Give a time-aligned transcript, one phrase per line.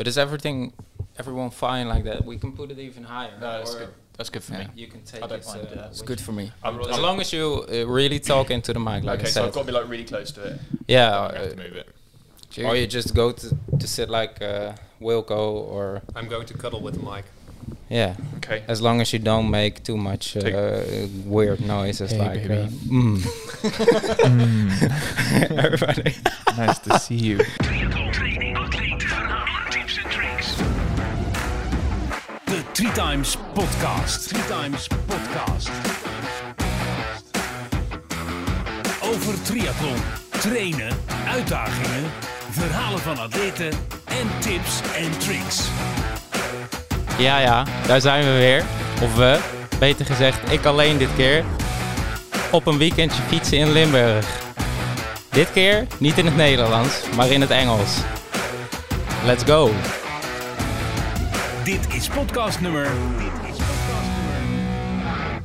[0.00, 0.72] But is everything,
[1.18, 2.24] everyone fine like that?
[2.24, 3.32] We can put it even higher.
[3.38, 3.88] No, that's good.
[4.16, 4.58] That's good for Yeah.
[4.60, 4.66] me.
[4.74, 5.46] You can take I don't it.
[5.46, 6.52] mind, uh, It's good for me.
[6.64, 9.44] I'm, As long as you uh, really talk into the mic, like okay, I so.
[9.44, 10.60] I've got to be like really close to it.
[10.88, 11.88] yeah, I have uh, to move it.
[12.64, 15.38] or you just go to, to sit like uh, Wilco,
[15.74, 17.26] or I'm going to cuddle with the mic.
[17.90, 18.14] yeah.
[18.38, 18.62] Okay.
[18.68, 20.80] As long as you don't make too much uh,
[21.26, 22.54] weird noises, Hey, like baby.
[22.54, 23.18] uh, mm.
[25.64, 26.14] everybody.
[26.56, 27.38] nice to see you.
[32.80, 34.28] Three Times Podcast.
[34.48, 35.70] Times Podcast.
[39.02, 39.96] Over triathlon,
[40.30, 40.96] trainen,
[41.28, 42.10] uitdagingen,
[42.50, 43.70] verhalen van atleten
[44.04, 45.68] en tips en tricks.
[47.18, 48.64] Ja, ja, daar zijn we weer.
[49.02, 49.38] Of we,
[49.78, 51.44] beter gezegd, ik alleen dit keer.
[52.50, 54.26] Op een weekendje fietsen in Limburg.
[55.30, 57.96] Dit keer niet in het Nederlands, maar in het Engels.
[59.24, 59.70] Let's go!
[61.70, 62.84] Dit is podcast nummer.
[63.18, 65.42] Dit is podcast nummer.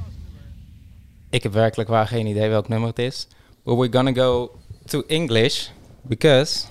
[1.29, 3.27] Ik heb werkelijk waar geen idee welk nummer het is.
[3.63, 5.67] But we're gonna go to English
[6.01, 6.65] because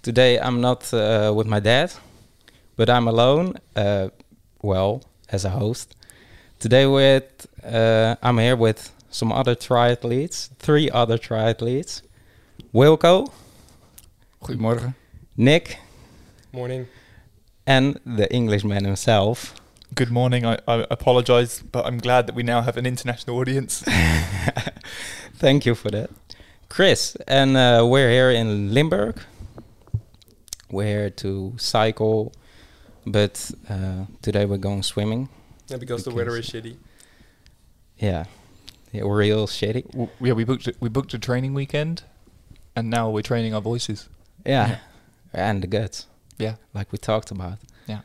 [0.00, 2.00] today I'm not uh, with my dad,
[2.74, 3.54] but I'm alone.
[3.76, 4.04] Uh,
[4.60, 5.96] well, as a host.
[6.56, 12.02] Today with uh, I'm here with some other triathletes, three other triathletes.
[12.72, 13.32] Wilco,
[14.38, 14.94] Goedemorgen.
[15.34, 15.78] Nick,
[16.50, 16.86] Morning.
[17.66, 19.54] And the Englishman himself.
[19.94, 20.44] Good morning.
[20.44, 23.82] I, I apologize, but I'm glad that we now have an international audience.
[25.34, 26.10] Thank you for that.
[26.68, 29.20] Chris, and uh, we're here in Limburg.
[30.70, 32.32] We're here to cycle,
[33.06, 35.28] but uh, today we're going swimming.
[35.68, 36.76] Yeah, because the weather is shitty.
[37.98, 38.24] Yeah,
[38.90, 39.88] yeah real shitty.
[39.92, 42.02] W- yeah, we booked a, we booked a training weekend,
[42.74, 44.08] and now we're training our voices.
[44.44, 44.78] Yeah,
[45.32, 46.06] and the guts,
[46.38, 46.56] Yeah.
[46.74, 47.58] like we talked about.
[47.86, 48.00] Yeah.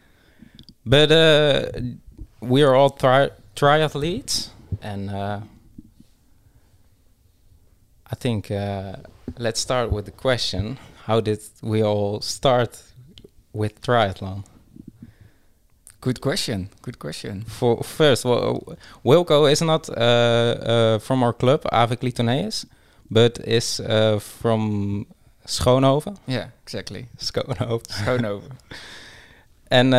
[0.86, 1.66] But uh,
[2.42, 4.50] we are all tri- triathletes,
[4.82, 5.40] and uh,
[8.12, 8.98] I think uh,
[9.38, 12.82] let's start with the question: How did we all start
[13.54, 14.44] with triathlon?
[16.02, 16.70] Good question.
[16.82, 17.44] Good question.
[17.44, 22.66] For first, well, Wilco is not uh, uh, from our club, Avik Litoneus,
[23.12, 25.08] but is uh, from
[25.46, 26.18] Schoonhoven.
[26.28, 27.08] Yeah, exactly.
[27.18, 27.88] Schoonhoven.
[27.88, 28.52] Schoonhoven.
[29.72, 29.98] And uh,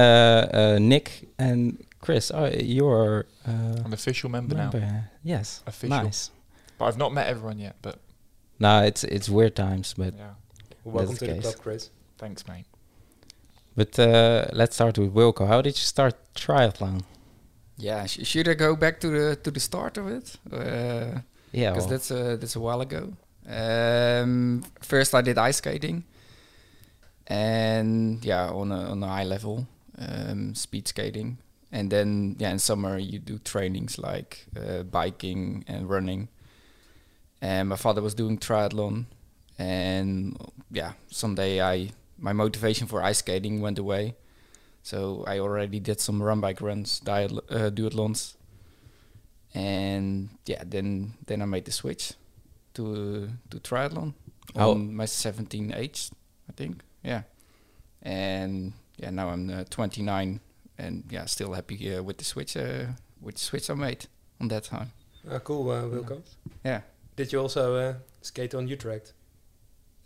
[0.53, 4.71] uh, Nick and Chris, oh, you're uh, An official member, now.
[5.23, 6.03] Yes, Official.
[6.03, 6.31] nice.
[6.79, 7.77] but I've not met everyone yet.
[7.83, 7.99] But
[8.59, 10.35] No, it's it's weird times, but yeah,
[10.85, 11.91] Welcome That's to the the club, Chris.
[12.19, 12.65] thanks, mate.
[13.77, 15.47] but uh, let's start with Wilco.
[15.47, 17.03] How did you start triathlon?
[17.77, 20.37] Yeah, sh- should I go back to the to the start of it?
[20.53, 21.21] Uh,
[21.53, 23.13] Yeah, because well, that's a that's a while ago.
[23.49, 26.05] Um, first, I did ice skating,
[27.27, 29.67] and yeah, on a on a high level,
[29.99, 31.39] um, speed skating,
[31.73, 36.29] and then yeah, in summer you do trainings like uh, biking and running.
[37.43, 39.07] And my father was doing triathlon,
[39.59, 40.37] and
[40.71, 44.15] yeah, someday I my motivation for ice skating went away,
[44.83, 48.35] so I already did some run bike runs, diathl- uh, duathlons,
[49.55, 52.13] and yeah, then then I made the switch
[52.75, 54.15] to to triathlon
[54.57, 56.11] How- on my 17 age,
[56.49, 56.83] I think.
[57.05, 57.23] Yeah,
[58.03, 60.41] and yeah, now I'm uh, 29,
[60.79, 62.87] and yeah, still happy uh, with the switch uh,
[63.21, 64.07] with the switch I made
[64.41, 64.93] on that time.
[65.31, 66.23] Uh, cool, uh, Wilco.
[66.65, 66.81] Yeah.
[67.17, 69.13] Did you also uh, skate on Utrecht?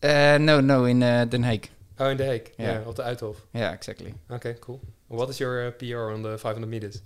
[0.03, 1.69] Uh, no, no, in uh, Den Haag.
[1.99, 2.53] Oh, in The Hague.
[2.59, 2.81] Yeah.
[2.81, 3.37] Yeah, of the Uithof.
[3.53, 4.15] Yeah, exactly.
[4.31, 4.81] Okay, cool.
[5.09, 7.01] What is your uh, PR on the 500 meters?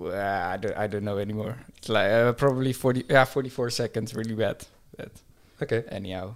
[0.00, 1.56] Uh, I don't, I don't know anymore.
[1.76, 4.64] It's like uh, probably 40, yeah, 44 seconds, really bad.
[5.00, 5.12] But
[5.62, 5.82] Okay.
[5.88, 6.34] anyhow,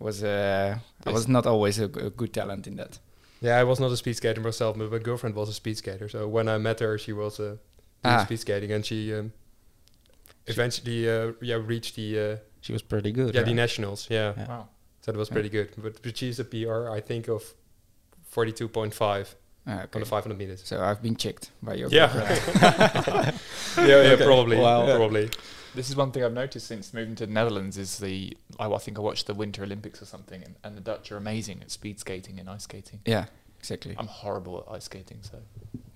[0.00, 2.98] was uh, I was not always a good talent in that.
[3.40, 6.08] Yeah, I was not a speed skater myself, but my girlfriend was a speed skater.
[6.08, 7.58] So when I met her, she was uh, doing
[8.04, 8.24] Ah.
[8.24, 9.32] speed skating, and she um,
[10.46, 13.34] eventually uh, yeah reached the uh, she was pretty good.
[13.34, 14.06] yeah the nationals.
[14.10, 14.48] Yeah, Yeah.
[14.48, 14.68] Wow.
[15.02, 15.34] so that was Yeah.
[15.34, 15.68] pretty good.
[15.82, 17.42] But, but she's a PR, I think, of
[18.34, 19.34] 42.5
[19.66, 20.62] Ah, on the 500 meters.
[20.64, 22.12] So I've been checked by your Yeah.
[22.12, 23.34] girlfriend.
[23.88, 24.56] yeah, yeah, probably.
[24.56, 24.96] Wow.
[24.96, 25.28] Probably.
[25.74, 28.78] This is one thing I've noticed since moving to the Netherlands is the I, I
[28.78, 31.70] think I watched the Winter Olympics or something, and, and the Dutch are amazing at
[31.70, 33.00] speed skating and ice skating.
[33.04, 33.26] yeah,
[33.60, 33.94] exactly.
[33.98, 35.38] I'm horrible at ice skating, so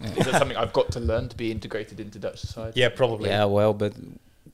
[0.01, 0.11] Yeah.
[0.11, 2.81] is that something I've got to learn to be integrated into Dutch society?
[2.81, 3.29] Yeah, probably.
[3.31, 3.95] Yeah, well, but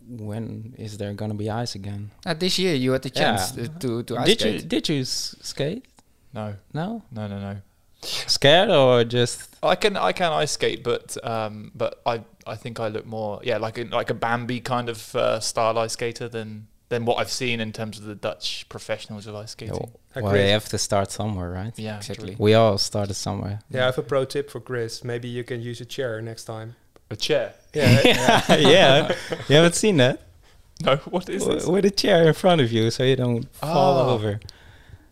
[0.08, 2.10] when is there gonna be ice again?
[2.24, 3.66] Uh, this year you had the chance Yeah.
[3.66, 4.54] to to, to ice did skate.
[4.62, 5.84] you did you skate?
[6.32, 7.56] No, No, no, no, no.
[8.02, 12.78] Scared or just I can I can ice skate, but um, but I I think
[12.80, 16.28] I look more yeah like a, like a Bambi kind of uh, style ice skater
[16.28, 19.90] than than what I've seen in terms of the Dutch professionals of ice Yeah, skating.
[20.16, 21.72] Uh, well, Chris- you have to start somewhere, right?
[21.78, 22.34] Yeah, Exactly.
[22.38, 23.60] We all started somewhere.
[23.70, 25.04] Yeah, I have a pro tip for Chris.
[25.04, 26.76] Maybe you can use a chair next time.
[27.10, 27.52] A chair.
[27.74, 29.14] Yeah, yeah, yeah.
[29.48, 30.22] You haven't seen that?
[30.82, 31.64] No, what is this?
[31.64, 34.14] W- With a chair in front of you, so you don't fall Oh.
[34.14, 34.40] over.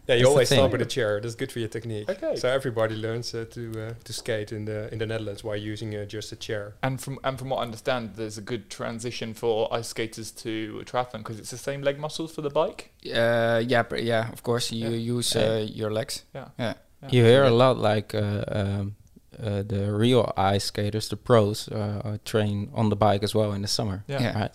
[0.07, 0.15] Yeah.
[0.15, 0.59] You That's always thing.
[0.59, 1.21] start with a chair.
[1.21, 2.11] That's good for your technique.
[2.11, 2.37] Okay.
[2.37, 5.95] So everybody learns uh, to uh, to skate in the in the Netherlands while using
[5.95, 6.75] uh, just a chair.
[6.83, 10.83] And from and from what I understand, there's a good transition for ice skaters to
[10.85, 12.93] triathlon because it's the same leg muscles for the bike.
[13.05, 14.33] Uh, yeah, pr- yeah.
[14.33, 16.25] Of course, you use uh, your legs.
[16.35, 16.49] Yeah.
[16.59, 16.75] Yeah.
[17.03, 17.09] Yeah.
[17.11, 18.97] You hear a lot like uh, um,
[19.39, 23.53] uh, the real ice skaters, the pros, uh, uh, train on the bike as well
[23.53, 24.05] in the summer.
[24.09, 24.23] Yeah.
[24.23, 24.41] Yeah.
[24.41, 24.53] Right.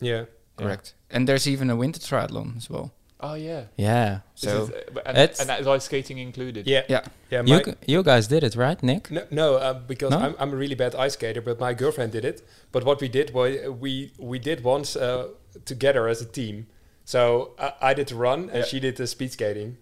[0.00, 0.24] Yeah.
[0.56, 0.94] Correct.
[1.10, 2.92] And there's even a winter triathlon as well.
[3.20, 3.64] Oh yeah.
[3.76, 4.20] Yeah.
[4.34, 6.66] So is, uh, and, it's- and that is ice skating included.
[6.66, 6.82] Yeah.
[6.88, 7.00] Yeah.
[7.30, 7.42] Yeah.
[7.46, 9.10] You g- you guys did it, right, Nick?
[9.10, 10.18] No, no uh, because No?
[10.18, 12.46] I'm, I'm a really bad ice skater, but my girlfriend did it.
[12.72, 15.28] But what we did was uh, we we did once uh,
[15.64, 16.66] together as a team.
[17.04, 18.64] So I, I did the run and Yeah.
[18.64, 19.78] she did the speed skating.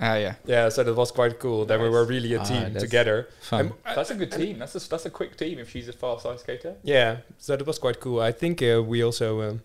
[0.00, 0.34] Ah, yeah.
[0.46, 1.66] Yeah, so that was quite cool.
[1.66, 3.28] Then we were really a Ah, team that's together.
[3.40, 3.60] Fun.
[3.60, 4.58] And, uh, That's a good team.
[4.60, 6.76] That's a that's a quick team if she's a fast ice skater.
[6.84, 8.20] yeah, so that was quite cool.
[8.20, 9.60] I think uh, we also um,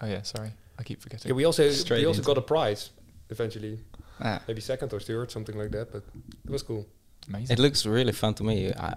[0.00, 1.28] Oh yeah, sorry, I keep forgetting.
[1.28, 2.90] yeah, we also Straight we also got a prize
[3.30, 3.78] eventually,
[4.20, 4.40] Ah.
[4.48, 5.92] maybe second or third, something like that.
[5.92, 6.02] But
[6.44, 6.84] it was cool.
[7.28, 7.54] Amazing.
[7.58, 8.72] It looks really fun to me.
[8.72, 8.90] Uh,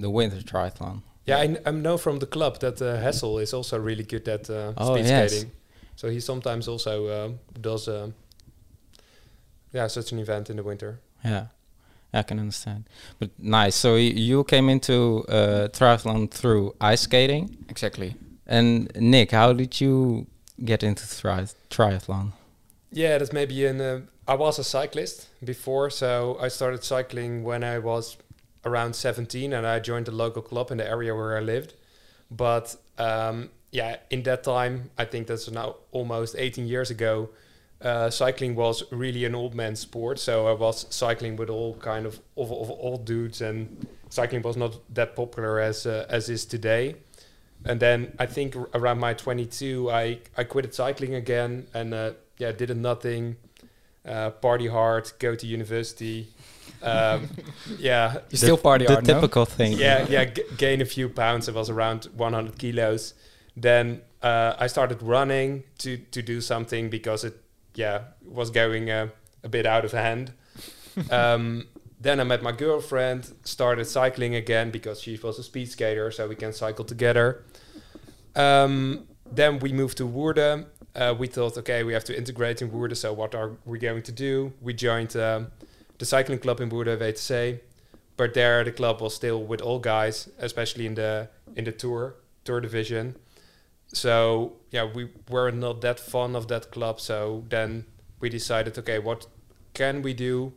[0.00, 1.02] the winter triathlon.
[1.26, 4.48] Yeah, I, I know from the club that uh, Hessel is also really good at
[4.50, 5.30] uh, Oh, speed yes.
[5.32, 5.50] skating.
[5.96, 8.14] So he sometimes also um, does, um,
[9.72, 10.98] yeah, such an event in the winter.
[11.24, 11.46] Yeah,
[12.12, 12.84] I can understand.
[13.18, 13.76] But nice.
[13.76, 18.14] So y- you came into uh, triathlon through ice skating, Exactly.
[18.46, 20.26] and Nick, how did you
[20.64, 22.32] get into tri- triathlon?
[22.92, 23.80] Yeah, that's maybe in.
[23.80, 28.16] Uh, I was a cyclist before, so I started cycling when I was
[28.64, 31.74] around 17, and I joined a local club in the area where I lived.
[32.30, 37.30] But um, yeah, in that time, I think that's now almost 18 years ago.
[37.80, 42.04] Uh, cycling was really an old man sport, so I was cycling with all kind
[42.04, 46.44] of of, of old dudes, and cycling was not that popular as uh, as is
[46.44, 46.96] today.
[47.64, 52.52] And then I think around my 22, I I quitted cycling again, and uh, yeah,
[52.52, 53.36] did a nothing,
[54.06, 56.28] uh, party hard, go to university.
[56.82, 57.28] Um,
[57.78, 59.14] yeah, You still party the hard, no?
[59.14, 59.72] typical thing.
[59.72, 61.48] yeah, yeah, g- gain a few pounds.
[61.48, 63.14] I was around 100 kilos.
[63.56, 67.34] Then uh, I started running to to do something because it,
[67.74, 69.08] yeah, was going uh,
[69.44, 70.32] a bit out of hand.
[71.10, 71.66] um,
[72.00, 76.26] then I met my girlfriend, started cycling again because she was a speed skater, so
[76.28, 77.44] we can cycle together.
[78.34, 80.66] Um, then we moved to Woerden.
[80.94, 82.96] Uh, we thought, okay, we have to integrate in Woerden.
[82.96, 84.52] So what are we going to do?
[84.60, 85.48] We joined um,
[85.98, 87.60] the cycling club in Woerden, WTC
[88.20, 91.26] but there the club was still with all guys, especially in the
[91.56, 93.16] in the tour tour division.
[93.94, 97.00] So yeah, we were not that fond of that club.
[97.00, 97.86] So then
[98.20, 99.26] we decided, okay, what
[99.72, 100.52] can we do?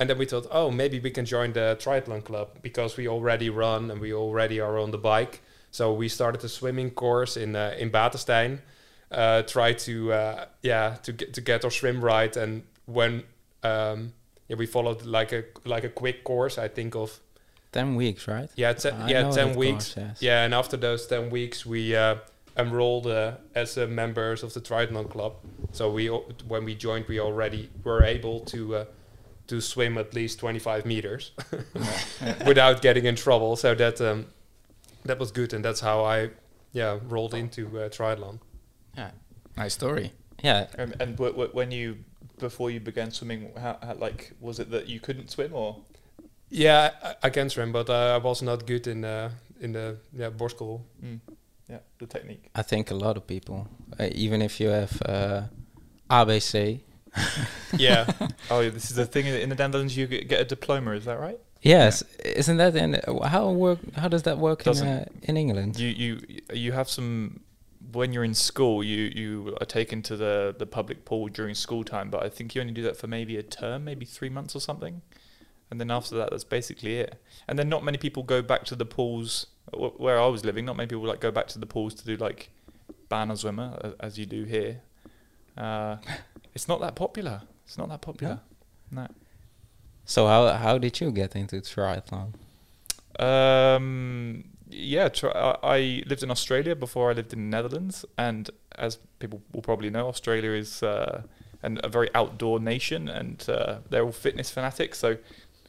[0.00, 3.50] And then we thought, oh, maybe we can join the triathlon club because we already
[3.50, 5.42] run and we already are on the bike.
[5.70, 8.60] So we started a swimming course in uh, in Batensteyn.
[9.10, 12.34] Uh, try to uh, yeah to get to get our swim right.
[12.34, 13.24] And when
[13.62, 14.14] um,
[14.48, 16.58] yeah, we followed like a like a quick course.
[16.58, 17.20] I think of
[17.70, 18.50] ten weeks, right?
[18.56, 19.94] yeah, te- I yeah, ten weeks.
[19.94, 20.22] course, yes.
[20.22, 22.16] Yeah, and after those ten weeks, we uh,
[22.56, 25.34] enrolled uh, as uh, members of the triathlon club.
[25.72, 26.06] So we
[26.48, 28.84] when we joined, we already were able to uh,
[29.50, 31.32] to swim at least twenty five meters
[32.46, 33.56] without getting in trouble.
[33.56, 34.26] So that um,
[35.04, 36.30] that was good, and that's how I
[36.72, 38.38] yeah rolled into uh, triathlon.
[38.96, 39.10] Yeah.
[39.56, 40.12] Nice story.
[40.42, 40.66] Yeah.
[40.78, 41.96] Um, and w- w- when you
[42.38, 45.76] before you began swimming, how, how like was it that you couldn't swim or?
[46.48, 49.96] Yeah, I, I can swim, but uh, I was not good in uh, in the
[50.12, 50.80] yeah borschool.
[51.04, 51.20] Mm.
[51.68, 52.50] Yeah, the technique.
[52.54, 53.68] I think a lot of people,
[54.00, 55.42] uh, even if you have uh,
[56.08, 56.80] ABC.
[57.78, 58.06] Yeah,
[58.50, 59.96] Oh, yeah, this is the thing in the Netherlands.
[59.96, 60.92] You get a diploma.
[60.92, 61.38] Is that right?
[61.62, 63.78] Yes, isn't that in how work?
[63.94, 65.78] How does that work in uh, in England?
[65.78, 66.20] You you
[66.52, 67.40] you have some
[67.92, 68.82] when you're in school.
[68.82, 72.54] You you are taken to the the public pool during school time, but I think
[72.54, 75.02] you only do that for maybe a term, maybe three months or something,
[75.70, 77.14] and then after that, that's basically it.
[77.46, 80.64] And then not many people go back to the pools where I was living.
[80.64, 82.50] Not many people like go back to the pools to do like
[83.10, 84.80] baantjeszwemmen a- as you do here.
[85.56, 85.96] Uh,
[86.54, 87.42] it's not that popular.
[87.64, 88.40] It's not that popular.
[88.90, 89.06] No.
[90.04, 92.32] So how how did you get into triathlon?
[93.18, 98.50] Um, yeah, tr- I, I lived in Australia before I lived in the Netherlands, and
[98.76, 101.22] as people will probably know, Australia is uh,
[101.62, 104.98] an, a very outdoor nation, and uh, they're all fitness fanatics.
[104.98, 105.18] So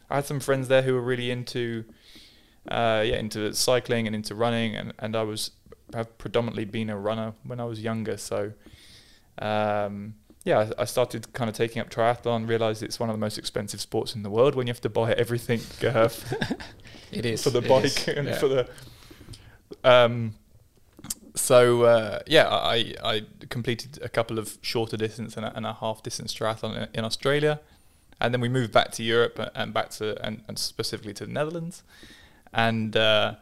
[0.09, 1.83] I had some friends there who were really into,
[2.67, 5.51] uh, yeah, into cycling and into running, and, and I was
[5.93, 8.17] have predominantly been a runner when I was younger.
[8.17, 8.53] So
[9.39, 12.47] Um, yeah, I, I started kind of taking up triathlon.
[12.47, 14.89] Realized it's one of the most expensive sports in the world when you have to
[14.89, 16.09] buy everything uh,
[17.11, 18.37] It is for the bike is, and yeah.
[18.37, 18.69] for the.
[19.83, 20.35] Um,
[21.35, 25.73] so uh, yeah, I, I completed a couple of shorter distance and a, and a
[25.73, 27.59] half distance triathlon in, in Australia,
[28.19, 31.31] and then we moved back to Europe and back to and, and specifically to the
[31.31, 31.83] Netherlands,
[32.53, 33.35] and uh,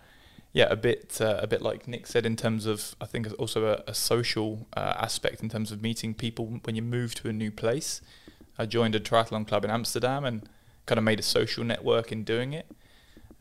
[0.53, 3.65] yeah, a bit uh, a bit like Nick said in terms of I think also
[3.65, 7.33] a, a social uh, aspect in terms of meeting people when you move to a
[7.33, 8.01] new place.
[8.57, 10.49] I joined a triathlon club in Amsterdam and
[10.85, 12.67] kind of made a social network in doing it.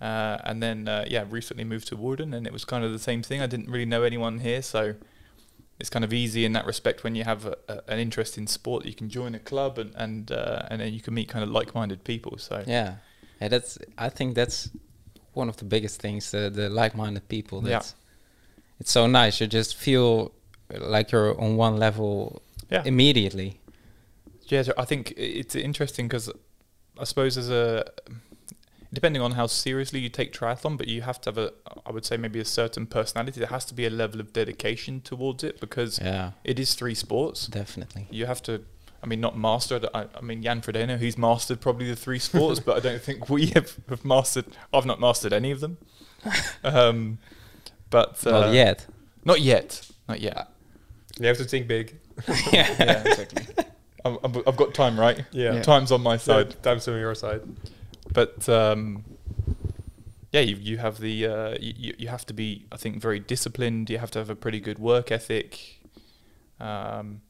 [0.00, 2.98] Uh, and then uh, yeah, recently moved to Woerden and it was kind of the
[2.98, 3.40] same thing.
[3.40, 4.94] I didn't really know anyone here, so
[5.80, 8.46] it's kind of easy in that respect when you have a, a, an interest in
[8.46, 8.84] sport.
[8.84, 11.50] You can join a club, and and uh, and then you can meet kind of
[11.50, 12.38] like-minded people.
[12.38, 12.96] So Yeah,
[13.40, 13.48] yeah.
[13.48, 13.78] That's.
[13.96, 14.70] I think that's
[15.34, 16.32] one of the biggest things.
[16.34, 17.66] Uh, the like-minded people.
[17.66, 17.82] Yeah.
[18.80, 19.40] It's so nice.
[19.40, 20.32] You just feel
[20.70, 23.60] like you're on one level yeah, immediately.
[24.44, 26.30] Yeah, so I think it's interesting because
[26.98, 27.84] I suppose as a
[28.92, 31.52] depending on how seriously you take triathlon, but you have to have a
[31.84, 33.40] I would say maybe a certain personality.
[33.40, 36.94] There has to be a level of dedication towards it because Yeah, it is three
[36.94, 37.46] sports.
[37.46, 38.06] definitely.
[38.10, 38.62] You have to.
[39.02, 39.76] I mean, not master.
[39.76, 39.84] it.
[39.94, 43.28] I, I mean, Jan Frodeno, he's mastered probably the three sports, but I don't think
[43.30, 44.46] we have, have mastered.
[44.72, 45.78] I've not mastered any of them.
[46.64, 47.18] Um,
[47.90, 48.86] but uh, Not yet.
[49.24, 49.88] Not yet.
[50.08, 50.48] Not yet.
[51.20, 51.98] You have to think big.
[52.52, 53.46] yeah, exactly.
[54.04, 55.24] I'm, I'm, I've got time, right?
[55.30, 55.54] Yeah.
[55.54, 55.62] Yeah.
[55.62, 56.52] Time's on my Side.
[56.52, 56.62] side.
[56.62, 57.42] Time's on your side.
[58.12, 59.04] but um,
[60.32, 63.18] yeah, you you have the uh, you you you have to be I think very
[63.20, 63.90] disciplined.
[63.90, 65.80] You have to have a pretty good work ethic.
[66.60, 67.20] Um,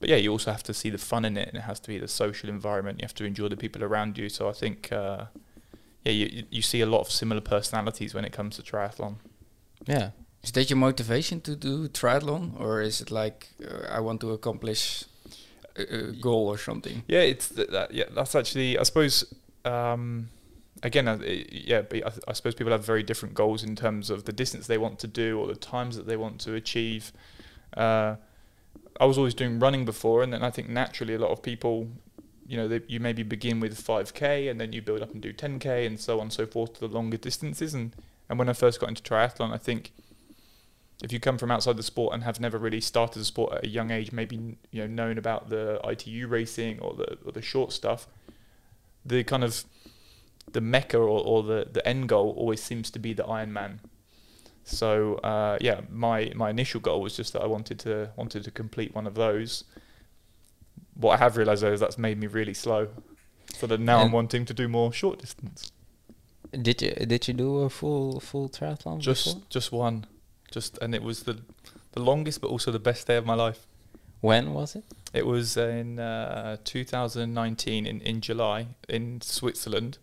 [0.00, 1.88] but yeah, you also have to see the fun in it, and it has to
[1.88, 2.98] be the social environment.
[3.00, 4.28] You have to enjoy the people around you.
[4.28, 5.24] So I think uh,
[6.04, 9.16] yeah, you you- see a lot of similar personalities when it comes to triathlon.
[9.86, 10.10] Yeah.
[10.42, 14.30] Is that your motivation to do triathlon, or is it like uh, I want to
[14.32, 15.04] accomplish
[15.76, 17.02] a, a goal or something?
[17.08, 17.92] Yeah, it's th- that.
[17.92, 18.78] Yeah, that's actually.
[18.78, 19.24] I suppose.
[19.64, 20.28] Um,
[20.84, 24.10] again, uh, i- yeah, but I, I suppose people have very different goals in terms
[24.10, 27.12] of the distance they want to do or the times that they want to achieve.
[27.76, 28.14] Uh,
[29.00, 31.88] I was always doing running before, and then I think naturally a lot of people,
[32.46, 35.32] you know, they, you maybe begin with 5k and then you build up and do
[35.32, 37.74] 10k and so on and so forth to the longer distances.
[37.74, 37.94] And
[38.28, 39.92] and when I first got into triathlon, I think
[41.02, 43.64] if you come from outside the sport and have never really started the sport at
[43.64, 47.42] a young age, maybe you know known about the ITU racing or the or the
[47.42, 48.08] short stuff,
[49.04, 49.64] the kind of
[50.52, 53.78] the mecca or, or the the end goal always seems to be the Ironman.
[54.68, 58.50] So uh, yeah, my my initial goal was just that I wanted to wanted to
[58.50, 59.64] complete one of those.
[60.94, 62.88] What I have realised though is that's made me really slow.
[63.54, 65.72] So that now I'm wanting to do more short distance.
[66.50, 69.42] Did you did you do a full full triathlon Just before?
[69.48, 70.06] just one,
[70.50, 71.38] just and it was the
[71.92, 73.66] the longest but also the best day of my life.
[74.20, 74.84] When was it?
[75.14, 79.98] It was in uh, 2019 in, in July in Switzerland.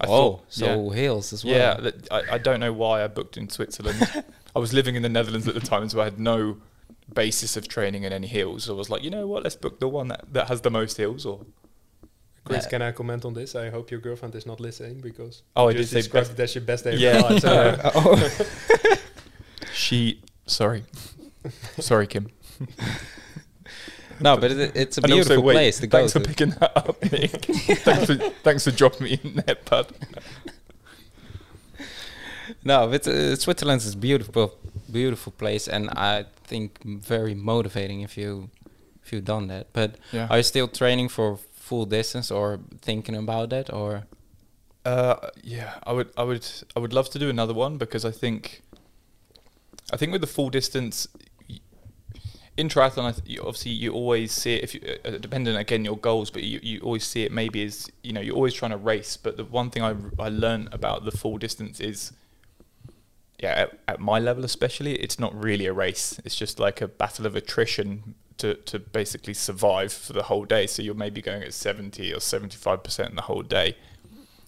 [0.00, 0.96] I oh, thought- so yeah.
[0.96, 1.54] hills as well.
[1.54, 4.24] Yeah, that, I, I don't know why I booked in Switzerland.
[4.56, 6.58] I was living in the Netherlands at the time, so I had no
[7.12, 8.64] basis of training in any hills.
[8.64, 10.70] So I was like, you know what, let's book the one that, that has the
[10.70, 11.24] most hills.
[11.26, 11.44] Or
[12.44, 12.70] Chris, Yeah.
[12.70, 13.54] can I comment on this?
[13.54, 16.36] I hope your girlfriend is not listening because Oh, you I did just say described
[16.36, 17.12] best- it your best day of Yeah.
[17.18, 17.40] your life.
[17.42, 17.50] So,
[17.84, 18.96] uh, oh.
[19.72, 20.84] she, sorry,
[21.78, 22.28] sorry, Kim.
[24.20, 26.20] No, but it, it's a And also, beautiful wait, place to go thanks to.
[26.20, 27.44] for picking that up, Nick.
[27.84, 29.86] thanks, for, thanks for dropping me in there, bud.
[32.64, 34.54] No, but uh, Switzerland is beautiful,
[34.90, 38.50] beautiful place, and I think very motivating if you
[39.04, 39.66] if you've done that.
[39.72, 40.26] But Yeah.
[40.30, 44.04] are you still training for full distance or thinking about that or?
[44.84, 48.10] Uh, yeah, I would, I would, I would love to do another one because I
[48.10, 48.62] think,
[49.92, 51.06] I think with the full distance,
[52.58, 53.08] in triathlon,
[53.40, 56.80] obviously you always see it if you, uh, depending again your goals, but you, you
[56.80, 59.16] always see it maybe as you know you're always trying to race.
[59.16, 62.12] But the one thing I I learned about the full distance is,
[63.38, 66.20] yeah, at, at my level especially, it's not really a race.
[66.24, 70.66] It's just like a battle of attrition to to basically survive for the whole day.
[70.66, 73.76] So you're maybe going at seventy or seventy five percent the whole day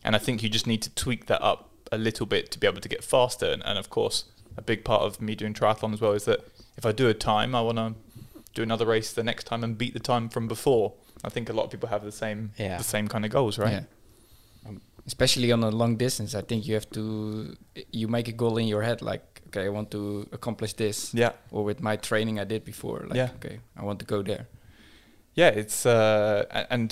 [0.02, 2.66] and I think you just need to tweak that up a little bit to be
[2.66, 3.46] able to get faster.
[3.46, 4.24] And, and of course,
[4.56, 6.40] a big part of me doing triathlon as well is that
[6.80, 7.88] if I do a time, I want to
[8.54, 10.86] do another race the next time and beat the time from before.
[11.22, 12.78] I think a lot of people have the same Yeah.
[12.78, 13.72] the same kind of goals, right?
[13.72, 14.68] Yeah.
[14.68, 17.02] Um, especially on a long distance, I think you have to
[17.92, 20.00] you make a goal in your head like, okay, I want to
[20.32, 21.12] accomplish this.
[21.14, 21.32] Yeah.
[21.50, 23.30] Or with my training I did before, like, Yeah.
[23.36, 24.44] okay, I want to go there.
[25.34, 26.90] yeah, it's uh, and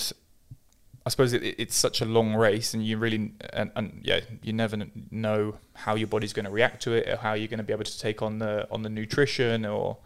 [1.09, 4.53] I suppose it, it's such a long race, and you really and, and yeah, you
[4.53, 4.77] never
[5.09, 7.73] know how your body's going to react to it, or how you're going to be
[7.73, 9.97] able to take on the on the nutrition, or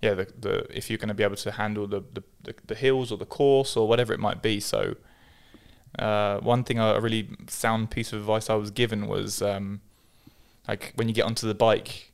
[0.00, 2.74] yeah, the, the if you're going to be able to handle the, the, the, the
[2.74, 4.58] hills or the course or whatever it might be.
[4.58, 4.96] So,
[5.98, 9.82] uh, one thing, a really sound piece of advice I was given was um,
[10.66, 12.10] like when you get onto the bike,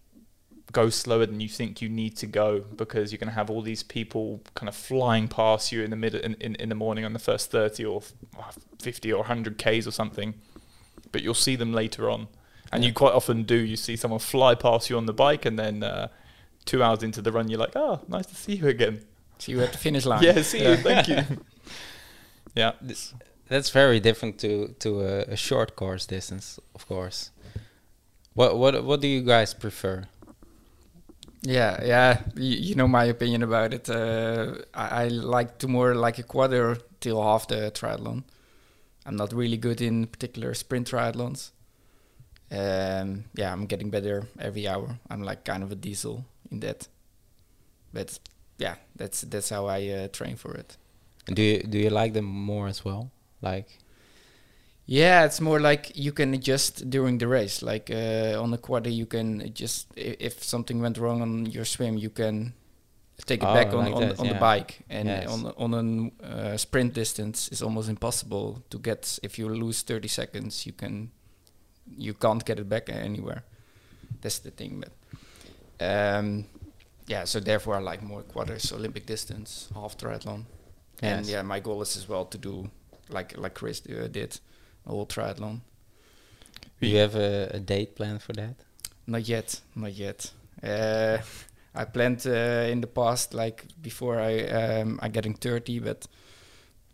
[0.72, 3.62] go slower than you think you need to go because you're going to have all
[3.62, 7.04] these people kind of flying past you in the mid in, in, in the morning
[7.04, 8.02] on the first 30 or
[8.80, 10.34] 50 or 100 k's or something
[11.10, 12.28] but you'll see them later on
[12.70, 15.58] and you quite often do you see someone fly past you on the bike and
[15.58, 16.08] then uh,
[16.66, 19.00] two hours into the run you're like oh nice to see you again
[19.38, 20.22] See you at the finish line.
[20.28, 21.22] yeah see you thank you
[22.54, 22.72] yeah
[23.48, 27.30] That's very different to to a, a short course distance, of course.
[28.34, 30.04] What what what do you guys prefer?
[31.42, 32.20] Yeah, yeah.
[32.34, 33.88] You, you know my opinion about it.
[33.88, 38.24] Uh, I, I like to more like a quarter till half the triathlon.
[39.06, 41.50] I'm not really good in particular sprint triathlons.
[42.50, 44.98] Um, yeah, I'm getting better every hour.
[45.10, 46.88] I'm like kind of a diesel in that.
[47.92, 48.18] But
[48.58, 50.76] yeah, that's that's how I uh, train for it.
[51.26, 53.10] Do you do you like them more as well?
[53.40, 53.78] Like
[54.90, 57.60] Yeah, it's more like you can adjust during the race.
[57.62, 61.98] Like uh, on the quarter, you can just if something went wrong on your swim,
[61.98, 62.54] you can
[63.26, 64.78] take it Oh, back on like on, that, on the bike.
[64.88, 65.28] And Yes.
[65.28, 69.18] on on a uh, sprint distance, it's almost impossible to get.
[69.22, 71.10] If you lose thirty seconds, you can
[71.98, 73.42] you can't get it back anywhere.
[74.22, 74.80] That's the thing.
[74.80, 74.92] But
[75.80, 76.46] um,
[77.06, 80.44] yeah, so therefore I like more quarters, Olympic distance, half triathlon.
[81.02, 82.70] And yeah, my goal is as well to do
[83.10, 84.40] like like Chris uh, did,
[84.88, 85.60] whole triathlon.
[86.80, 88.54] do you have a, a date plan for that?
[89.06, 90.30] Not yet, not yet.
[90.62, 91.18] Uh,
[91.74, 96.06] I planned uh, in the past, like before I um, I getting thirty, but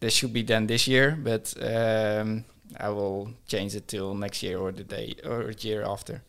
[0.01, 1.17] this should be done this year.
[1.23, 2.45] But um,
[2.79, 6.23] I will change it till next year or the day or the year after,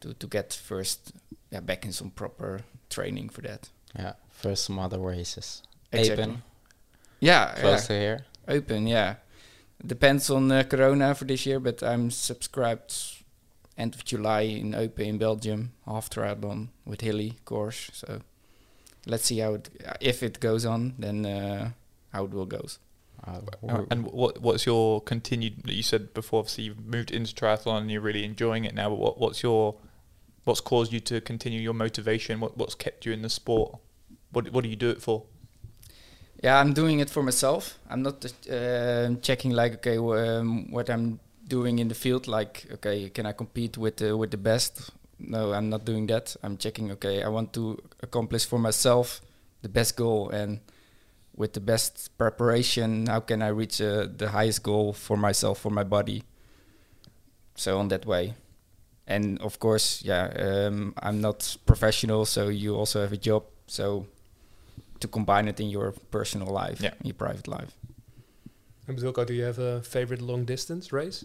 [0.00, 1.12] to to get first
[1.50, 2.60] yeah, back in some proper
[2.90, 3.70] training for that.
[3.98, 5.62] Yeah, first some other races.
[5.92, 6.24] Exactly.
[6.24, 6.42] Eupen,
[7.20, 7.96] Yeah, close yeah.
[7.96, 8.24] to here.
[8.48, 8.88] Eupen.
[8.88, 9.14] Yeah,
[9.86, 12.94] depends on uh, Corona for this year, but I'm subscribed
[13.76, 17.90] end of July in Eupen in Belgium, half triathlon with Hilly of course.
[17.92, 18.20] So
[19.06, 21.70] let's see how it if it goes on, then uh,
[22.12, 22.78] how it will goes.
[23.26, 25.62] Uh, Uh, and what what's your continued?
[25.64, 28.90] You said before, obviously you've moved into triathlon and you're really enjoying it now.
[28.90, 29.76] But what what's your
[30.44, 32.40] what's caused you to continue your motivation?
[32.40, 33.78] What what's kept you in the sport?
[34.30, 35.24] What what do you do it for?
[36.42, 37.78] Yeah, I'm doing it for myself.
[37.88, 42.26] I'm not uh, checking like okay um, what I'm doing in the field.
[42.26, 44.90] Like okay, can I compete with the with the best?
[45.18, 46.36] No, I'm not doing that.
[46.42, 49.20] I'm checking okay, I want to accomplish for myself
[49.62, 50.58] the best goal and
[51.34, 55.70] with the best preparation, how can I reach uh, the highest goal for myself for
[55.70, 56.24] my body?
[57.54, 58.34] So on that way.
[59.06, 63.44] And of course, yeah, um, I'm not professional, so you also have a job.
[63.66, 64.06] So
[65.02, 66.94] to combine it in your personal life, Yeah.
[67.00, 67.72] in your private life.
[68.88, 71.24] And Wilco, do you have a favorite long distance race?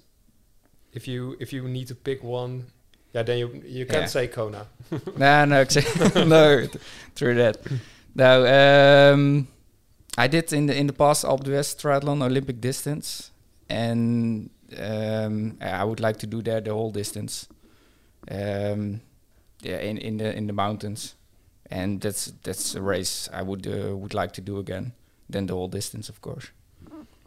[0.94, 2.66] If you if you need to pick one,
[3.14, 4.08] yeah, then you you can't Yeah.
[4.08, 4.66] say Kona.
[5.18, 5.64] no, no,
[6.26, 6.68] no,
[7.16, 7.58] through that.
[8.16, 8.46] No,
[9.14, 9.48] um,
[10.18, 13.32] I did in the in the past Alpe d'Huez triathlon Olympic distance,
[13.70, 17.48] and um, I would like to do that the whole distance.
[18.32, 19.02] Um,
[19.62, 21.16] yeah, in in the in the mountains,
[21.72, 24.94] and that's that's a race I would uh, would like to do again.
[25.30, 26.52] Then the whole distance, of course.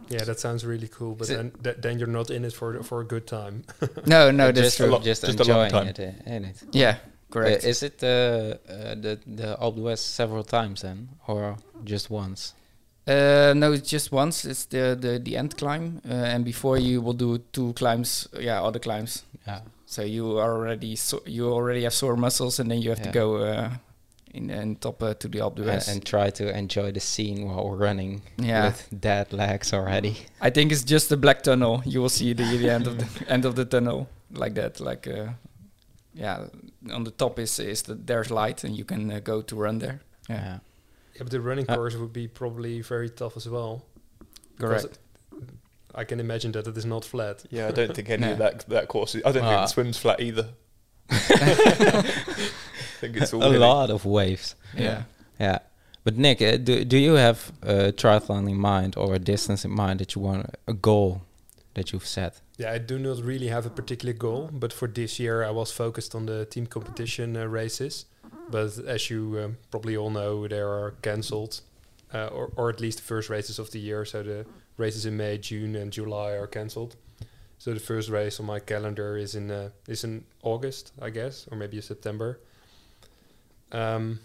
[0.09, 1.15] Yeah, that sounds really cool.
[1.15, 3.63] But Is then th- then you're not in it for for a good time.
[4.07, 4.87] No, no, that's just, true.
[4.91, 5.89] lot- just, just a long enjoying time.
[5.89, 6.63] it, uh, ain't it?
[6.73, 6.97] yeah,
[7.31, 7.65] correct.
[7.65, 12.55] Uh, is it uh, uh, the the Alpe d'Huez several times then, or just once?
[13.07, 14.45] Uh, no, it's just once.
[14.45, 18.29] It's the the, the end climb, uh, and before you will do two climbs.
[18.41, 19.25] Yeah, other climbs.
[19.47, 19.61] Yeah.
[19.87, 23.13] So you are already so you already have sore muscles, and then you have Yeah.
[23.13, 23.71] to go uh,
[24.35, 25.89] in in top uh, to the Alpe And, d'Huez.
[25.89, 28.67] and try to enjoy the scene while we're running Yeah.
[28.67, 30.15] with dead legs already.
[30.41, 31.83] I think it's just a black tunnel.
[31.85, 34.81] You will see the, the end of the end of the tunnel like that.
[34.81, 35.33] Like uh,
[36.15, 36.47] yeah,
[36.93, 39.79] on the top is is the, there's light, and you can uh, go to run
[39.79, 40.01] there.
[40.29, 40.59] Yeah, Yeah.
[41.15, 43.83] yeah, but the running Uh, course would be probably very tough as well.
[44.59, 44.99] correct.
[45.95, 47.45] I can imagine that it is not flat.
[47.51, 48.33] Yeah, I don't think any No.
[48.33, 49.19] of that that course.
[49.19, 49.51] Is, I don't Ah.
[49.51, 50.49] think it swim's flat either.
[53.03, 53.59] I think it's all a hilly.
[53.59, 54.55] lot of waves.
[54.77, 55.05] Yeah.
[55.39, 55.59] Yeah.
[56.05, 59.71] But Nick, uh, do do you have a triathlon in mind or a distance in
[59.71, 61.23] mind that you want a goal
[61.75, 62.41] that you've set?
[62.59, 65.73] Yeah, I do not really have a particular goal, but for this year I was
[65.73, 68.07] focused on the team competition uh, races.
[68.51, 71.61] But as you um, probably all know, they are cancelled,
[72.13, 74.05] uh, or, or at least the first races of the year.
[74.05, 76.97] So the races in May, June, and July are cancelled.
[77.59, 81.47] So the first race on my calendar is in uh, is in August, I guess,
[81.51, 82.41] or maybe September.
[83.73, 84.21] Um,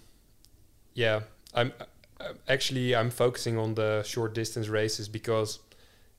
[0.94, 1.22] yeah,
[1.54, 1.74] I'm
[2.20, 5.60] uh, actually I'm focusing on the short distance races because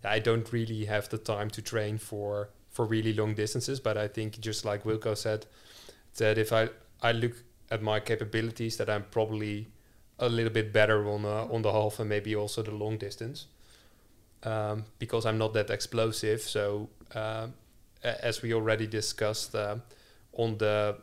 [0.05, 3.81] I don't really have the time to train for for really long distances.
[3.81, 5.47] But I think just like Wilco said,
[6.19, 6.71] that if I
[7.03, 7.35] I look
[7.71, 9.69] at my capabilities, that I'm probably
[10.19, 13.47] a little bit better on uh, on the half and maybe also the long distance,
[14.45, 16.41] um, because I'm not that explosive.
[16.43, 16.89] So
[18.05, 19.77] a- as we already discussed uh,
[20.33, 20.97] on the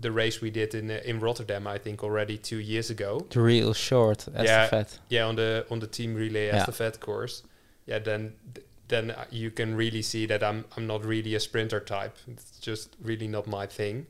[0.00, 3.26] the race we did in uh, in Rotterdam, I think already two years ago.
[3.30, 4.98] The real short estafette.
[5.08, 6.64] Yeah, on the on the team relay Yeah.
[6.64, 7.42] estafette course.
[7.86, 8.34] Yeah, then
[8.88, 12.16] then uh, you can really see that I'm I'm not really a sprinter type.
[12.26, 14.06] It's just really not my thing.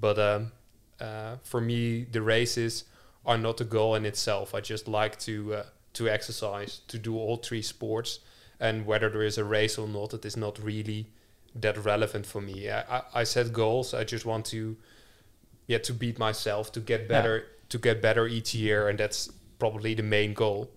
[0.00, 0.52] But um,
[1.00, 2.84] uh, for me, the races
[3.24, 4.54] are not a goal in itself.
[4.54, 5.62] I just like to uh,
[5.94, 8.20] to exercise, to do all three sports,
[8.60, 11.06] and whether there is a race or not, it is not really
[11.54, 12.70] that relevant for me.
[12.70, 13.94] I, I, I set goals.
[13.94, 14.76] I just want to,
[15.68, 19.94] yeah, to beat myself, to get better, to get better each year, and that's probably
[19.94, 20.70] the main goal.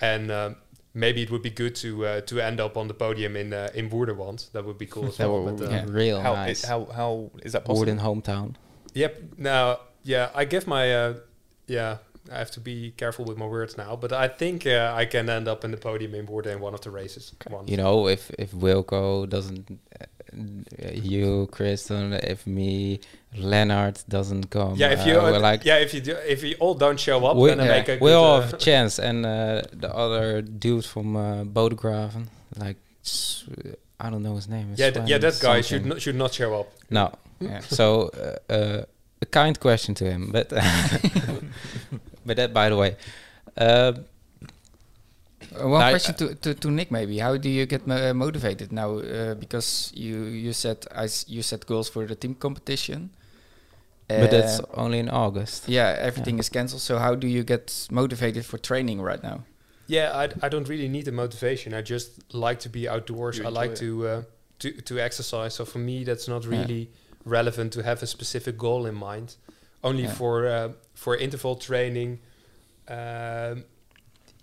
[0.00, 0.56] And um,
[0.94, 3.68] maybe it would be good to uh, to end up on the podium in uh,
[3.74, 4.50] in Woerderwand.
[4.52, 5.42] That would be cool as That well.
[5.44, 5.84] were But, uh, yeah.
[5.88, 6.64] real how, nice.
[6.64, 7.86] how how is that possible?
[7.86, 8.54] Woerden hometown.
[8.94, 9.22] Yep.
[9.38, 11.14] Now, yeah, I give my uh,
[11.66, 11.98] yeah.
[12.30, 15.28] I have to be careful with my words now, but I think uh, I can
[15.30, 17.32] end up in the podium in Woerden in one of the races.
[17.48, 17.68] once.
[17.70, 20.04] You know, if if Wilco doesn't, uh,
[20.92, 23.00] you, Kristen, if me,
[23.36, 24.74] Leonard doesn't come.
[24.76, 27.24] yeah, if uh, you we're like yeah, if you do, if you all don't show
[27.26, 29.94] up, we, then I make a we all uh, have a chance, and uh, the
[29.94, 32.26] other dude from uh, Bodegraven,
[32.58, 32.76] like
[33.98, 34.74] I don't know his name.
[34.76, 36.72] yeah, th- yeah, that guy should not should not show up.
[36.90, 37.60] No, Yeah.
[37.60, 38.10] so
[38.48, 38.84] uh, uh,
[39.22, 40.48] a kind question to him, but
[42.26, 42.96] but that by the way.
[45.54, 47.18] Uh, Uh, one I- question to, to, to Nick maybe.
[47.18, 48.98] How do you get mo- motivated now?
[48.98, 53.10] Uh, because you you set I s- you set goals for the team competition.
[54.08, 55.68] but that's Uh, only in August.
[55.68, 56.82] yeah, everything is cancelled.
[56.82, 59.38] So how do you get motivated for training right now?
[59.86, 61.74] Yeah, I, I don't really need the motivation.
[61.74, 63.36] I just like to be outdoors.
[63.38, 64.22] You I like enjoy to uh,
[64.58, 65.54] to to exercise.
[65.54, 66.50] So for me, that's not Yeah.
[66.60, 66.88] really
[67.24, 69.36] relevant to have a specific goal in mind.
[69.82, 70.14] Only Yeah.
[70.16, 72.18] for uh, for interval training.
[72.88, 73.64] Um,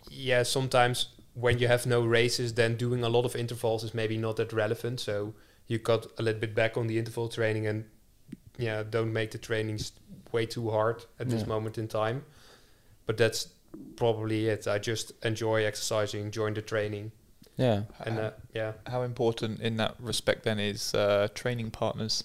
[0.10, 4.18] yeah, sometimes when you have no races, then doing a lot of intervals is maybe
[4.18, 5.00] not that relevant.
[5.00, 5.34] So
[5.68, 7.86] you cut a little bit back on the interval training and
[8.58, 9.92] yeah, don't make the trainings
[10.32, 11.48] way too hard at this Yeah.
[11.48, 12.24] moment in time.
[13.06, 13.50] But that's
[13.96, 14.68] probably it.
[14.68, 17.12] I just enjoy exercising, enjoying the training,
[17.58, 17.84] Yeah.
[18.00, 22.24] and how, uh, yeah, how important in that respect then is uh, training partners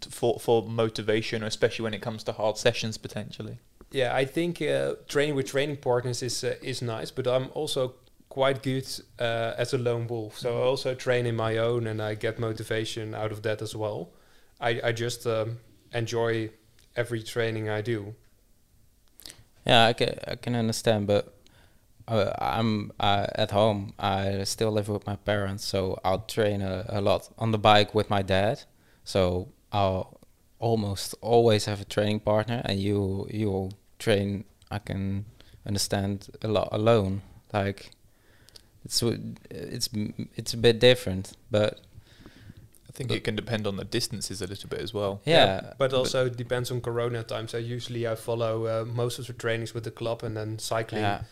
[0.00, 3.58] to, for for motivation, especially when it comes to hard sessions potentially?
[3.92, 4.14] Yeah.
[4.14, 7.94] I think uh, training with training partners is uh, is nice, but I'm also
[8.28, 10.38] quite good uh, as a lone wolf.
[10.38, 13.76] So I also train in my own, and I get motivation out of that as
[13.76, 14.10] well.
[14.60, 15.58] I I just um,
[15.92, 16.50] enjoy
[16.96, 18.14] every training I do.
[19.66, 21.34] Yeah, I can I can understand, but
[22.08, 23.92] uh, I'm uh, at home.
[23.98, 27.94] I still live with my parents, so I'll train a, a lot on the bike
[27.94, 28.64] with my dad.
[29.04, 30.20] So I'll
[30.58, 33.70] almost always have a training partner, and you you
[34.04, 34.44] train.
[34.70, 35.24] I can
[35.66, 37.20] understand a lot alone.
[37.52, 37.90] Like
[38.84, 39.02] it's
[39.50, 39.88] it's
[40.36, 41.80] it's a bit different, but
[42.88, 45.20] I think But- it can depend on the distances a little bit as well.
[45.24, 47.50] yeah, but also it depends on Corona times.
[47.52, 51.02] So usually I follow uh, most of the trainings with the club, and then cycling.
[51.02, 51.22] yeah,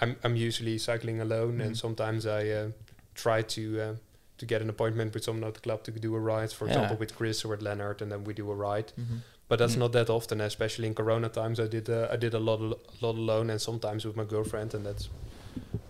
[0.00, 1.66] I'm I'm usually cycling alone, Mhm.
[1.66, 2.70] and sometimes I uh,
[3.14, 3.94] try to uh,
[4.38, 6.52] to get an appointment with someone at the club to do a ride.
[6.52, 6.72] For Yeah.
[6.74, 8.92] example, with Chris or with Leonard, and then we do a ride.
[8.98, 9.16] Mm-hmm.
[9.48, 9.78] But that's Mm.
[9.80, 11.58] not that often, especially in Corona times.
[11.60, 14.74] I did uh, I did a lot al- lot alone, and sometimes with my girlfriend,
[14.74, 15.08] and that's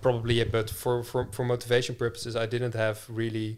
[0.00, 0.52] probably it.
[0.52, 3.56] But for for for motivation purposes, I didn't have really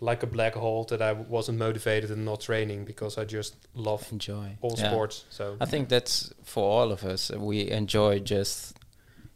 [0.00, 4.06] like a black hole that I wasn't motivated and not training because I just love
[4.12, 4.90] enjoy all Yeah.
[4.90, 5.24] sports.
[5.30, 7.30] So I think that's for all of us.
[7.30, 8.74] We enjoy just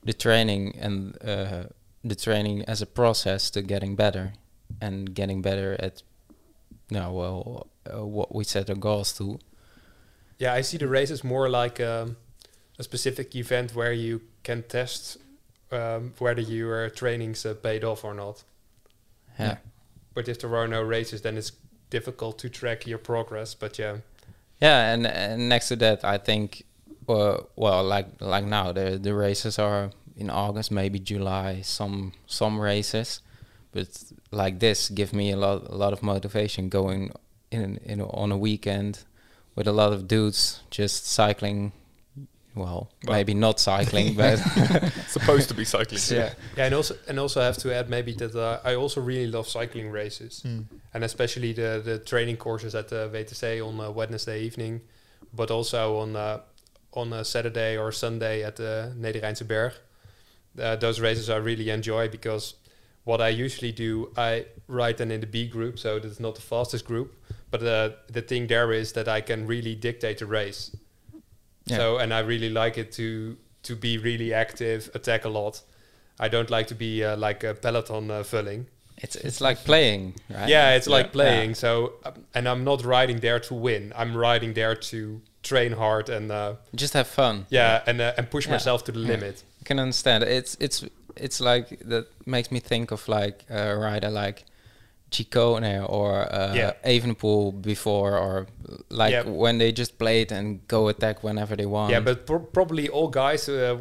[0.05, 1.65] the training and uh,
[2.09, 4.33] the training as a process to getting better
[4.81, 6.03] and getting better at,
[6.91, 9.39] no, well, uh, what we set our goals to.
[10.39, 12.17] Yeah, I see the races more like um,
[12.79, 15.19] a specific event where you can test
[15.71, 18.45] um, whether your trainings uh, paid off or not.
[19.39, 19.47] Yeah.
[19.47, 19.57] Yeah.
[20.15, 21.53] But if there are no races, then it's
[21.91, 23.55] difficult to track your progress.
[23.55, 23.99] But yeah,
[24.61, 26.65] Yeah, and, and next to that, I think,
[27.09, 32.61] uh, well, like like now, the the races are in August, maybe July, some some
[32.61, 33.23] races,
[33.73, 33.89] but
[34.31, 37.13] like this give me a lot a lot of motivation going
[37.51, 39.05] in in on a weekend
[39.59, 41.73] with a lot of dudes just cycling.
[42.55, 43.17] Well, Well.
[43.17, 44.37] maybe not cycling, but
[45.09, 46.01] Supposed to be cycling.
[46.11, 49.01] yeah, yeah, and also and also I have to add maybe that uh, I also
[49.01, 50.65] really love cycling races, Mm.
[50.95, 54.81] and especially the the training courses at the VTC on uh, Wednesday evening,
[55.33, 56.39] but also on uh,
[56.93, 59.73] on a Saturday or Sunday at the Nedereindse Berg.
[60.59, 62.55] Uh, those races I really enjoy because
[63.05, 66.41] what I usually do, I ride them in the B group, so that's not the
[66.43, 67.09] fastest group.
[67.51, 70.71] But uh, the thing there is that I can really dictate the race.
[71.67, 71.77] Yeah.
[71.77, 75.63] So and I really like it to to be really active, attack a lot.
[76.21, 78.67] I don't like to be uh, like a peloton uh, filling.
[79.03, 80.49] It's it's like playing, right?
[80.49, 81.13] Yeah, it's like Yeah.
[81.13, 81.55] playing.
[81.55, 83.93] So um, and I'm not riding there to win.
[83.97, 87.47] I'm riding there to train hard and uh, Just have fun.
[87.51, 88.55] yeah, and uh, and push Yeah.
[88.55, 89.09] myself to the Yeah.
[89.17, 89.45] limit.
[89.61, 90.25] I can understand.
[90.25, 90.85] It's it's
[91.17, 94.45] it's like that makes me think of like a rider like
[95.11, 96.73] Ciccone or uh, Yeah.
[96.85, 98.47] Evenepoel before, or
[98.91, 99.23] like Yeah.
[99.25, 101.91] when they just played and go attack whenever they want.
[101.93, 103.77] yeah, but pro- probably all guys uh,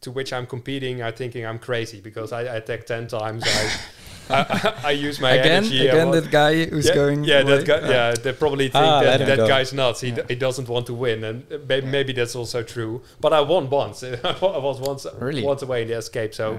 [0.00, 3.44] to which I'm competing are thinking I'm crazy because I, I attack ten times.
[4.30, 5.86] I, I, I use my again, energy.
[5.88, 7.24] again, that guy who's yeah, going.
[7.24, 7.56] Yeah, away.
[7.58, 7.88] that guy.
[7.88, 9.48] Yeah, they probably think Ah, that that go.
[9.48, 10.00] guy's nuts.
[10.00, 13.02] He, d- he doesn't want to win, and maybe, maybe that's also true.
[13.20, 14.02] But I won once.
[14.24, 15.42] I was once Really?
[15.42, 16.34] once away in the escape.
[16.34, 16.58] So, Yeah.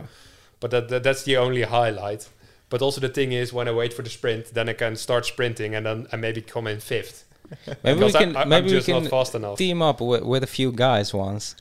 [0.60, 2.28] but that, that that's the only highlight.
[2.74, 5.28] But also the thing is, when I wait for the sprint, then I can start
[5.28, 7.18] sprinting, and then I maybe come in fifth.
[7.84, 9.58] maybe we Because I- can I, am maybe we can not fast enough.
[9.60, 11.56] team up with, with a few guys once.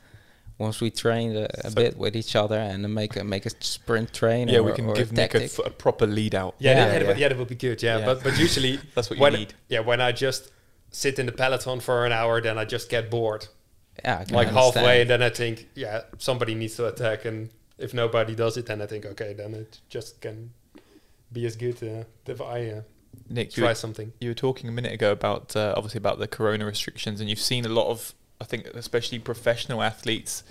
[0.57, 3.51] Once we train a, a So- bit with each other and make a make a
[3.61, 4.49] sprint train.
[4.49, 5.59] Yeah, or, we can or give Nick a, tactic.
[5.61, 6.55] f- a proper lead out.
[6.59, 7.09] Yeah, Yeah, that, that yeah.
[7.09, 7.83] would- yeah, that would be good.
[7.83, 8.07] Yeah, Yeah.
[8.07, 9.53] but but usually That's what you when need.
[9.69, 10.51] yeah when I just
[10.91, 13.49] sit in the peloton for an hour, then I just get bored.
[14.03, 14.77] yeah, I can like understand.
[14.77, 18.65] halfway, and then I think, yeah, somebody needs to attack, and if nobody does it,
[18.65, 20.53] then I think, okay, then it just can
[21.33, 22.83] be as good uh, if I uh,
[23.29, 24.13] Nick, you try were, something.
[24.21, 27.39] you were talking a minute ago about uh, obviously about the corona restrictions, and you've
[27.39, 30.45] seen a lot of, I think, especially professional athletes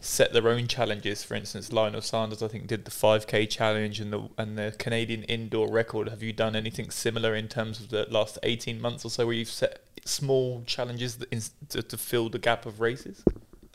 [0.00, 1.22] set their own challenges.
[1.22, 5.24] For instance, Lionel Sanders, I think, did the 5K challenge and the and the Canadian
[5.24, 6.08] indoor record.
[6.08, 9.34] Have you done anything similar in terms of the last 18 months or so, where
[9.34, 13.22] you've set small challenges that in, to, to fill the gap of races?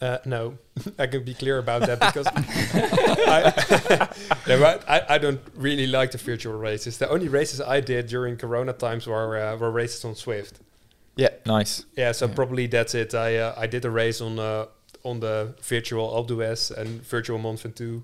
[0.02, 0.58] Uh, no,
[1.00, 2.28] I can be clear about that because
[3.28, 4.08] I,
[4.48, 6.98] no, I, I don't really like the virtual races.
[6.98, 10.56] The only races I did during Corona times were uh, were races on Zwift.
[11.16, 11.86] Yeah, nice.
[11.96, 12.34] Yeah, so Yeah.
[12.36, 13.14] probably that's it.
[13.16, 14.66] I uh, I did a race on uh,
[15.04, 18.04] on the virtual Alpe d'Huez and virtual Mont Ventoux,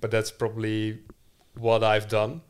[0.00, 0.98] but that's probably
[1.54, 2.40] what I've done.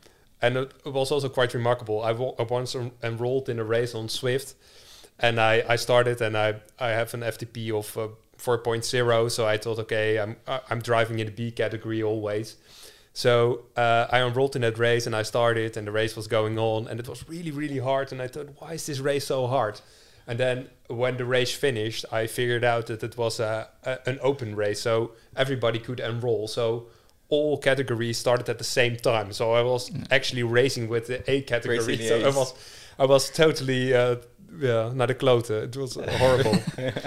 [0.41, 2.01] And it, was also quite remarkable.
[2.01, 4.55] I, I once en- enrolled in a race on Zwift,
[5.19, 8.07] and I, I started and I, I have an FTP of uh,
[8.43, 9.31] 4.0.
[9.31, 12.55] So I thought, okay, I'm I- I'm driving in the B category always.
[13.13, 16.57] So uh, I enrolled in that race and I started, and the race was going
[16.57, 18.11] on, and it was really, really hard.
[18.11, 19.81] And I thought, why is this race so hard?
[20.27, 24.19] And then when the race finished, I figured out that it was a, a, an
[24.21, 26.47] open race, so everybody could enroll.
[26.47, 26.87] So
[27.27, 29.33] all categories started at the same time.
[29.33, 31.79] So I was actually racing with the A category.
[31.79, 32.53] Racing the so I was,
[32.99, 34.17] I was totally, uh,
[34.57, 35.49] yeah, not a klote.
[35.49, 36.57] It was horrible.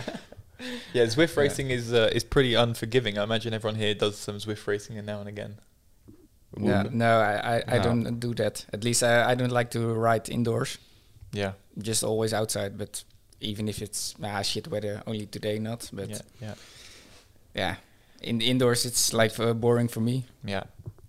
[0.93, 3.19] Yeah, Zwift racing is uh, is pretty unforgiving.
[3.19, 5.57] I imagine everyone here does some Zwift racing now and again.
[6.57, 7.83] Yeah, no, I, I, I No.
[7.83, 8.65] don't do that.
[8.73, 10.79] At least I, I don't like to ride indoors.
[11.33, 12.79] Yeah, Just always outside.
[12.79, 13.03] But
[13.41, 15.91] even if it's ah shit weather, only today not.
[15.93, 16.55] But yeah, yeah,
[17.55, 17.77] yeah,
[18.23, 20.25] in the indoors it's like uh, boring for me.
[20.45, 20.65] yeah.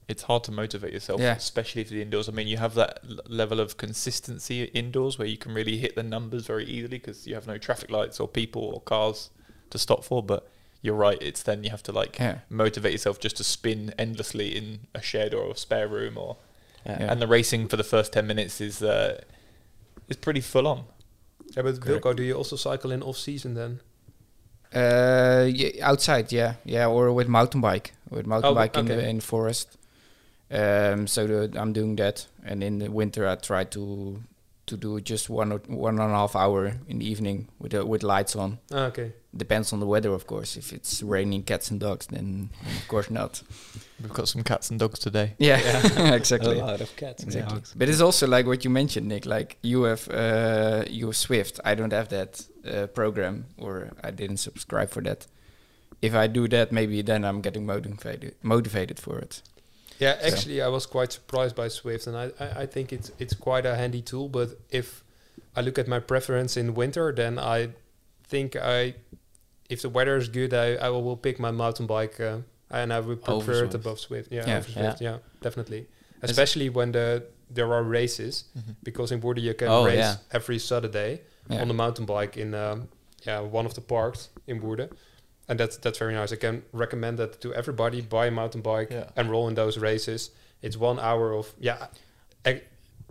[0.08, 1.34] It's hard to motivate yourself, Yeah.
[1.36, 2.30] especially for the indoors.
[2.30, 5.96] I mean, you have that l- level of consistency indoors where you can really hit
[5.96, 9.32] the numbers very easily because you have no traffic lights or people or cars
[9.70, 10.22] to stop for.
[10.24, 10.48] But
[10.82, 12.40] you're right; it's then you have to like Yeah.
[12.50, 16.38] motivate yourself just to spin endlessly in a shed or a spare room, or
[16.86, 16.98] Yeah.
[17.00, 17.12] Yeah.
[17.12, 19.22] and the racing for the first ten minutes is uh,
[20.08, 20.84] is pretty full on.
[21.56, 22.04] yeah, but Correct.
[22.04, 23.80] Wilco, do you also cycle in off season then?
[24.74, 29.08] Uh, yeah, outside, yeah, yeah, or with mountain bike, with mountain Oh, bike in the
[29.08, 29.78] in forest.
[30.52, 34.22] Um, so the, I'm doing that, and in the winter I try to
[34.68, 37.86] to do just one or one and a half hour in the evening with the,
[37.86, 38.58] with lights on.
[38.72, 39.14] Ah, okay.
[39.38, 40.56] Depends on the weather, of course.
[40.56, 42.50] If it's raining cats and dogs, then
[42.82, 43.44] of course not.
[44.02, 45.34] We've got some cats and dogs today.
[45.40, 45.60] Yeah,
[46.12, 46.56] A exactly.
[46.56, 47.56] lot of cats and Exactly.
[47.56, 47.74] dogs.
[47.76, 49.26] But it's also like what you mentioned, Nick.
[49.26, 51.60] Like you have uh, you have Zwift.
[51.66, 55.28] I don't have that uh, program, or I didn't subscribe for that.
[56.02, 59.42] If I do that, maybe then I'm getting motivated motivated for it.
[60.00, 63.12] Yeah, So- actually, I was quite surprised by Zwift, and I, I, I think it's
[63.20, 64.30] it's quite a handy tool.
[64.30, 65.04] But if
[65.58, 67.70] I look at my preference in winter, then I
[68.28, 68.96] think I,
[69.70, 73.00] if the weather is good, I, I will pick my mountain bike, uh, and I
[73.00, 74.28] would Over prefer it above Zwift.
[74.32, 74.60] Yeah, Yeah.
[74.62, 75.18] Zwift, yeah.
[75.42, 75.88] definitely.
[76.24, 78.46] Is- Especially when the there are races,
[78.84, 80.16] because in Woerden you can Oh, race yeah.
[80.32, 81.62] every Saturday Yeah.
[81.62, 82.88] on the mountain bike in um,
[83.28, 84.90] yeah one of the parks in Woerden.
[85.48, 86.32] And that's that's very nice.
[86.34, 88.02] I can recommend that to everybody.
[88.02, 89.10] Buy a mountain bike, Yeah.
[89.16, 90.32] enroll in those races.
[90.62, 91.88] It's one hour of yeah,
[92.46, 92.62] I,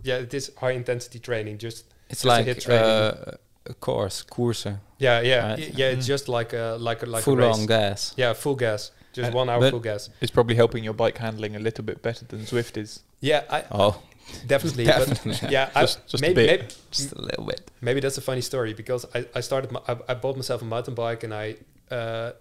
[0.03, 0.17] yeah.
[0.23, 1.59] It is high intensity training.
[1.59, 2.83] Just It's like hit training.
[2.85, 3.37] uh,
[3.73, 5.73] course, koersen, Yeah, yeah, Right.
[5.77, 5.89] yeah.
[5.93, 7.57] It's just like a like a like full a race.
[7.59, 8.13] on gas.
[8.17, 8.91] Yeah, full gas.
[9.13, 10.09] Just And- one hour full gas.
[10.21, 12.99] It's probably helping your bike handling a little bit better than Zwift is.
[13.21, 14.01] Yeah, I Oh,
[14.47, 14.85] definitely.
[14.85, 15.37] Definitely.
[15.41, 16.35] But yeah, Just- I, just a bit.
[16.35, 17.71] maybe just a little bit.
[17.81, 20.65] maybe that's a funny story because I, I started my, I, I bought myself a
[20.65, 21.55] mountain bike and I
[21.91, 22.31] uh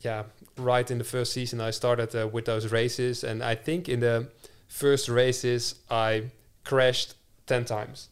[0.00, 0.22] yeah
[0.56, 4.00] right in the first season I started uh, with those races and I think in
[4.00, 4.28] the
[4.68, 6.30] first races I
[6.64, 7.14] crashed
[7.46, 8.08] 10 times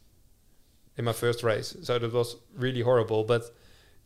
[0.97, 3.51] in my first race so that was really horrible but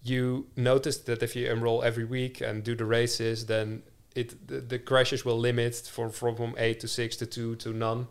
[0.02, 3.82] you notice that if you enroll every week and do the races then
[4.16, 8.06] it the, the crashes will limit from from 8 to 6 to 2 to none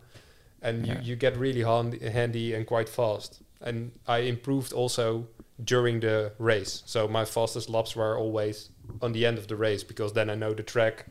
[0.61, 0.93] and Yeah.
[1.01, 5.27] you, you get really handy, handy and quite fast and I improved also
[5.61, 6.83] during the race.
[6.85, 8.69] So my fastest laps were always
[9.01, 11.07] on the end of the race because then I know the track,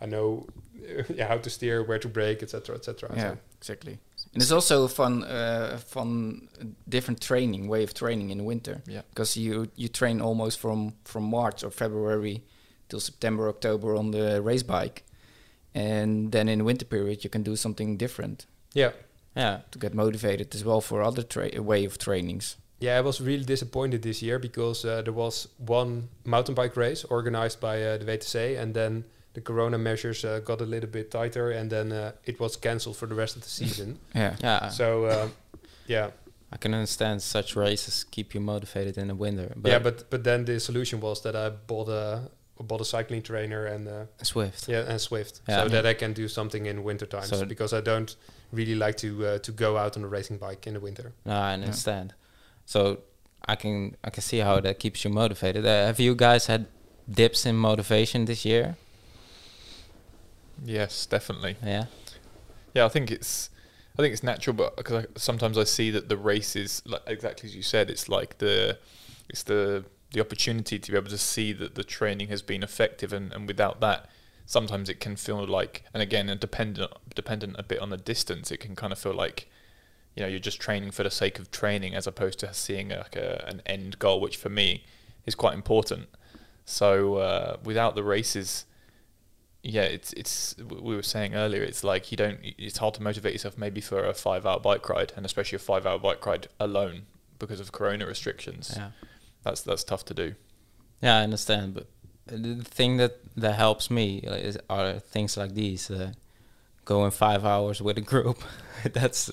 [0.00, 0.46] I know
[1.14, 3.10] yeah, how to steer, where to brake, etc., etc.
[3.14, 3.98] Yeah, exactly.
[4.34, 6.48] And it's also fun, uh, fun,
[6.88, 8.80] different training way of training in the winter.
[8.86, 9.02] Yeah.
[9.10, 12.42] because you you train almost from from March or February
[12.88, 15.02] till September, October on the race bike,
[15.74, 18.92] and then in the winter period you can do something different Yeah,
[19.36, 19.60] Yeah.
[19.70, 22.56] to get motivated as well for other tra- way of trainings.
[22.80, 22.98] yeah.
[22.98, 27.60] I was really disappointed this year because uh, there was one mountain bike race organized
[27.60, 31.50] by uh, the WTC, and then the Corona measures uh, got a little bit tighter,
[31.50, 33.98] and then uh, it was cancelled for the rest of the season.
[34.14, 34.68] Yeah, Yeah.
[34.68, 35.28] so uh,
[35.86, 36.10] yeah,
[36.52, 39.52] I can understand such races keep you motivated in the winter.
[39.56, 39.82] But yeah.
[39.82, 42.20] But but then the solution was that I bought a
[42.60, 43.88] bought a cycling trainer and.
[43.88, 44.68] Uh, Zwift.
[44.68, 45.62] Yeah, and Zwift, Yeah.
[45.62, 48.16] so that I can do something in winter times So- because I don't
[48.52, 51.12] really like to uh, to go out on a racing bike in the winter.
[51.24, 52.14] No, I understand.
[52.66, 52.98] So
[53.48, 55.64] I can I can see how that keeps you motivated.
[55.64, 56.66] Uh, have you guys had
[57.08, 58.74] dips in motivation this year?
[60.64, 61.56] Yes, definitely.
[61.62, 61.86] Yeah.
[62.74, 63.50] Yeah, I think it's
[63.98, 67.48] I think it's natural, but because I, sometimes I see that the races, like exactly
[67.48, 68.78] as you said, it's like the
[69.28, 73.12] it's the the opportunity to be able to see that the training has been effective,
[73.12, 74.08] and, and without that,
[74.46, 78.50] sometimes it can feel like, and again, and dependent dependent a bit on the distance,
[78.50, 79.50] it can kind of feel like
[80.16, 83.16] you know you're just training for the sake of training as opposed to seeing like
[83.16, 84.84] a, an end goal, which for me
[85.26, 86.08] is quite important.
[86.64, 88.64] So uh, without the races,
[89.62, 91.62] yeah, it's it's we were saying earlier.
[91.62, 92.38] It's like you don't.
[92.42, 95.98] It's hard to motivate yourself maybe for a five-hour bike ride, and especially a five-hour
[95.98, 97.02] bike ride alone
[97.38, 98.74] because of Corona restrictions.
[98.76, 98.90] Yeah.
[99.44, 100.34] That's that's tough to do.
[101.00, 101.74] Yeah, I understand.
[101.74, 101.86] But
[102.26, 105.90] the thing that that helps me is are things like these.
[105.90, 106.12] Uh,
[106.84, 108.42] going five hours with a group.
[108.92, 109.30] That's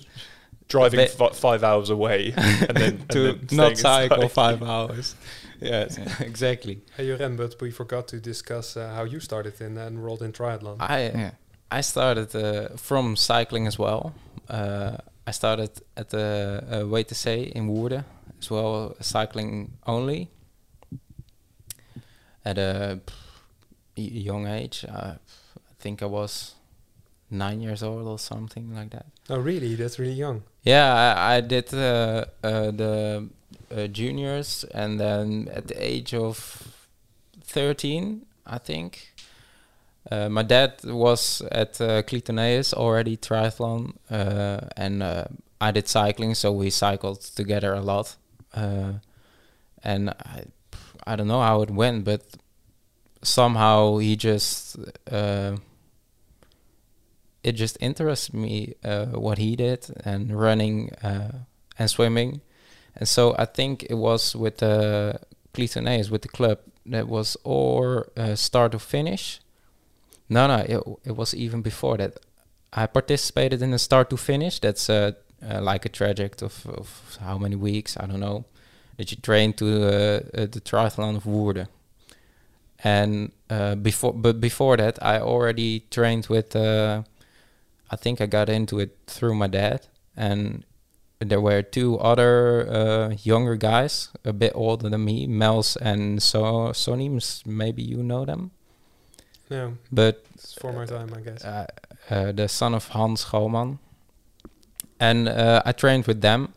[0.67, 5.15] Driving fi- five hours away and then to and then not cycle five hours.
[5.61, 6.81] Yes, exactly.
[6.95, 10.31] Hey, Joren, but we forgot to discuss uh, how you started in and enrolled in
[10.31, 10.77] triathlon.
[10.79, 11.31] I yeah.
[11.71, 14.13] I started uh, from cycling as well.
[14.49, 18.03] Uh, I started at the uh, WTC in Woerden
[18.39, 20.29] as well, cycling only.
[22.43, 22.99] At a
[23.95, 25.15] young age, uh,
[25.57, 26.55] I think I was
[27.29, 29.05] nine years old or something like that.
[29.29, 29.75] oh, really?
[29.75, 30.43] That's really young.
[30.63, 33.29] Yeah, I, I did uh, uh, the
[33.71, 36.87] uh, juniors, and then at the age of
[37.43, 39.13] thirteen, I think,
[40.11, 45.25] uh, my dad was at uh, Clitoneus already triathlon, uh, and uh,
[45.61, 48.15] I did cycling, so we cycled together a lot.
[48.53, 48.93] Uh,
[49.83, 50.45] and I,
[51.05, 52.21] I don't know how it went, but
[53.21, 54.77] somehow he just.
[55.11, 55.57] Uh,
[57.41, 62.41] it just interests me what he did and running and swimming,
[62.99, 65.19] and so I think it was with the
[65.53, 69.39] Clitoneus with the club that was or uh, start to finish.
[70.27, 72.19] No, no, it, it was even before that.
[72.71, 74.59] I participated in the start to finish.
[74.59, 78.45] That's uh, uh, like a traject of, of how many weeks I don't know
[78.97, 81.67] that you train to uh, uh, the triathlon of Woerden.
[82.83, 86.55] And uh, before, but before that, I already trained with.
[86.55, 87.03] Uh,
[87.91, 90.63] I think I got into it through my dad, and
[91.19, 96.71] there were two other uh, younger guys, a bit older than me, Mels and so
[96.73, 97.45] Sonims.
[97.45, 98.51] Maybe you know them,
[99.49, 101.43] No, but it's for my time, I guess.
[101.43, 101.67] uh,
[102.09, 103.79] uh, the son of Hans Schouwman.
[104.99, 106.53] And uh, I trained with them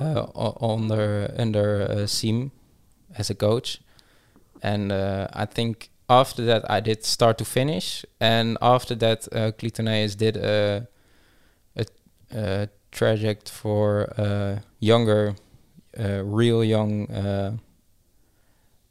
[0.00, 0.26] uh,
[0.60, 2.50] under under uh, Siem
[3.16, 3.80] as a coach,
[4.62, 9.52] and uh, I think after that I did start to finish, and after that uh,
[9.52, 10.88] Clitoneus did a,
[11.76, 11.84] a,
[12.32, 15.34] a traject for uh, younger,
[15.98, 17.56] uh, real young uh,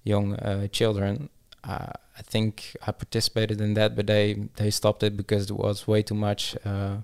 [0.03, 1.29] young uh, children.
[1.63, 5.87] Uh, I think I participated in that, but they they stopped it because it was
[5.87, 6.97] way too much uh,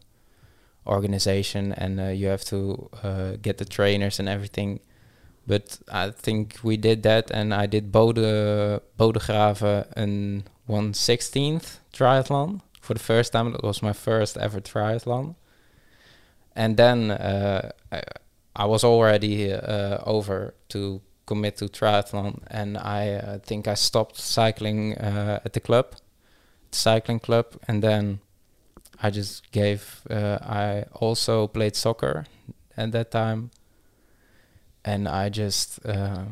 [0.86, 2.90] organization, and you have to
[3.42, 4.80] get the trainers and everything
[5.48, 12.94] But I think we did that, and I did Bode Bodegraven and 116th triathlon for
[12.94, 13.56] the first time.
[13.56, 15.36] It was my first ever triathlon,
[16.56, 18.02] and then uh, I,
[18.56, 24.18] I was already uh, over to commit to triathlon, and I uh, think I stopped
[24.18, 25.96] cycling uh, at the club,
[26.72, 28.20] cycling club, and then
[29.02, 30.02] I just gave.
[30.10, 32.26] Uh, I also played soccer
[32.76, 33.52] at that time,
[34.84, 36.26] and I just uh,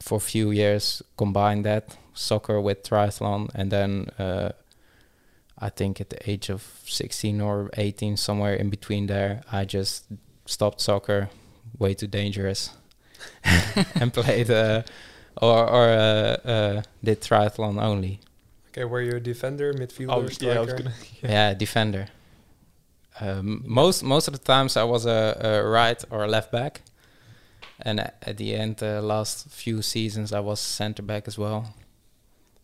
[0.00, 4.52] for a few years combined that soccer with triathlon, and then uh,
[5.60, 10.04] I think at the age of 16 or 18, somewhere in between there, I just
[10.46, 11.28] stopped soccer,
[11.78, 12.70] way too dangerous,
[13.94, 14.82] and played uh,
[15.36, 18.20] or or uh, uh, did triathlon only.
[18.70, 20.52] Okay, were you a defender, midfielder, Oh, striker?
[20.54, 20.92] yeah, I was gonna.
[21.22, 22.06] Yeah, defender.
[23.20, 26.80] Um, most most of the times I was a, a right or a left back,
[27.82, 31.74] and at the end, the last few seasons I was center back as well,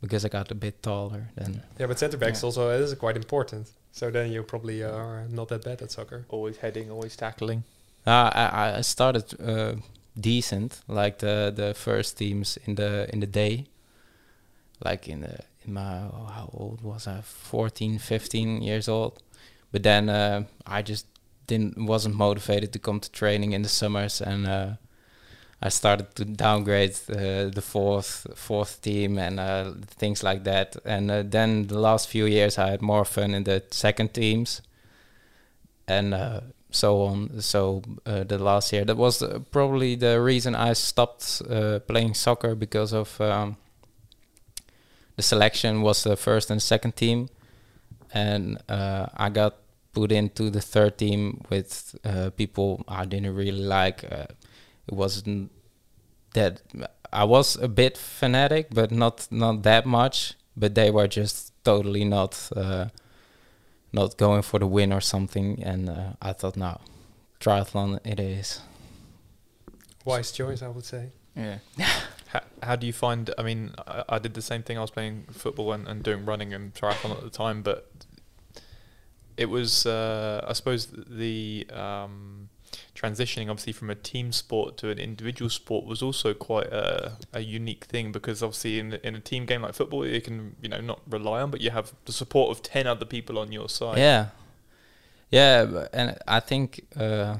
[0.00, 1.28] because I got a bit taller.
[1.36, 2.46] Then Yeah, but centre backs Yeah.
[2.46, 3.68] also it is quite important.
[3.92, 6.24] So then you probably are not that bad at soccer.
[6.28, 7.62] Always heading, always tackling.
[8.06, 9.74] uh, I I started uh,
[10.20, 13.64] decent, like the the first teams in the in the day,
[14.84, 19.12] like in the in my oh, how old was I 14 15 years old
[19.72, 21.06] but then uh, I just
[21.46, 24.68] didn't wasn't motivated to come to training in the summers and uh,
[25.60, 31.10] I started to downgrade uh, the fourth fourth team and uh, things like that and
[31.10, 34.60] uh, then the last few years I had more fun in the second teams
[35.88, 36.40] and uh,
[36.70, 41.42] so on so uh, the last year that was uh, probably the reason I stopped
[41.86, 43.56] playing soccer because of um,
[45.16, 47.30] the selection was the first and second team,
[48.12, 49.54] and I got
[49.94, 51.96] put into the third team with
[52.36, 54.04] people I didn't really like.
[54.88, 55.50] It wasn't
[56.34, 56.62] that
[57.12, 60.34] I was a bit fanatic, but not not that much.
[60.56, 62.86] But they were just totally not uh,
[63.92, 66.80] not going for the win or something, and uh, I thought, no,
[67.40, 68.60] triathlon it is.
[70.04, 71.10] Wise choice, I would say.
[71.34, 71.58] Yeah.
[72.28, 73.32] How, how do you find?
[73.38, 74.76] I mean, I, I did the same thing.
[74.76, 77.88] I was playing football and, and doing running and triathlon at the time, but
[79.36, 82.45] it was, uh, I suppose, the um,
[82.96, 87.40] transitioning obviously from a team sport to an individual sport was also quite a, a
[87.40, 90.80] unique thing because obviously in in a team game like football, you can you know
[90.80, 93.98] not rely on, but you have the support of ten other people on your side.
[93.98, 94.28] Yeah,
[95.30, 97.36] yeah, and I think uh,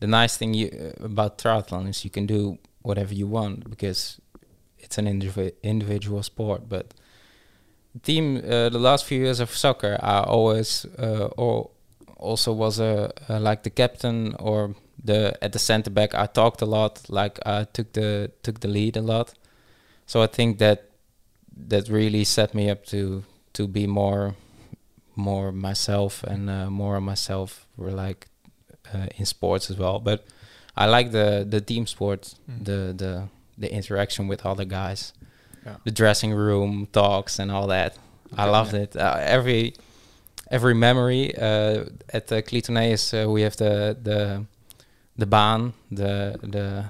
[0.00, 4.20] the nice thing you, about triathlon is you can do whatever you want because
[4.78, 6.68] it's an indivi- individual sport.
[6.68, 6.94] But
[8.02, 11.70] team, uh, the last few years of soccer, I always uh, or
[12.18, 16.14] also was a uh, like the captain or the at the center back.
[16.14, 19.34] I talked a lot, like I took the took the lead a lot.
[20.06, 20.84] So I think that
[21.68, 24.34] that really set me up to to be more
[25.16, 28.26] more myself and uh, more of myself were like
[28.94, 30.24] uh, in sports as well but
[30.76, 32.64] i like the the team sports Mm.
[32.64, 33.22] the the
[33.58, 35.12] the interaction with other guys
[35.66, 35.76] Yeah.
[35.84, 37.96] the dressing room talks and all that
[38.36, 38.50] i Okay.
[38.52, 39.74] loved it uh, every
[40.50, 44.44] every memory uh, at the Clitoneus, uh, we have the the
[45.16, 46.84] the baan the the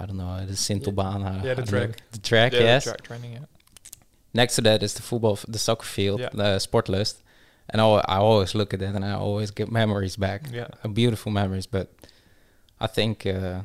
[0.00, 1.96] I don't know the Sintelbaan I- Yeah, the don't know, track.
[2.12, 3.32] the track Yeah, the yes track training.
[3.32, 3.44] Yeah.
[4.34, 6.30] next to that is the football, f- the soccer field, Yeah.
[6.32, 7.22] the Sportlust,
[7.70, 10.68] and I, I always look at it and I always get memories back, Yeah.
[10.84, 11.66] uh, beautiful memories.
[11.66, 11.86] But
[12.80, 13.62] I think uh,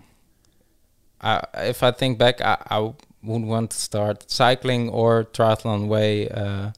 [1.22, 2.80] I, if I think back, I, I
[3.24, 6.72] would want to start cycling or triathlon way uh,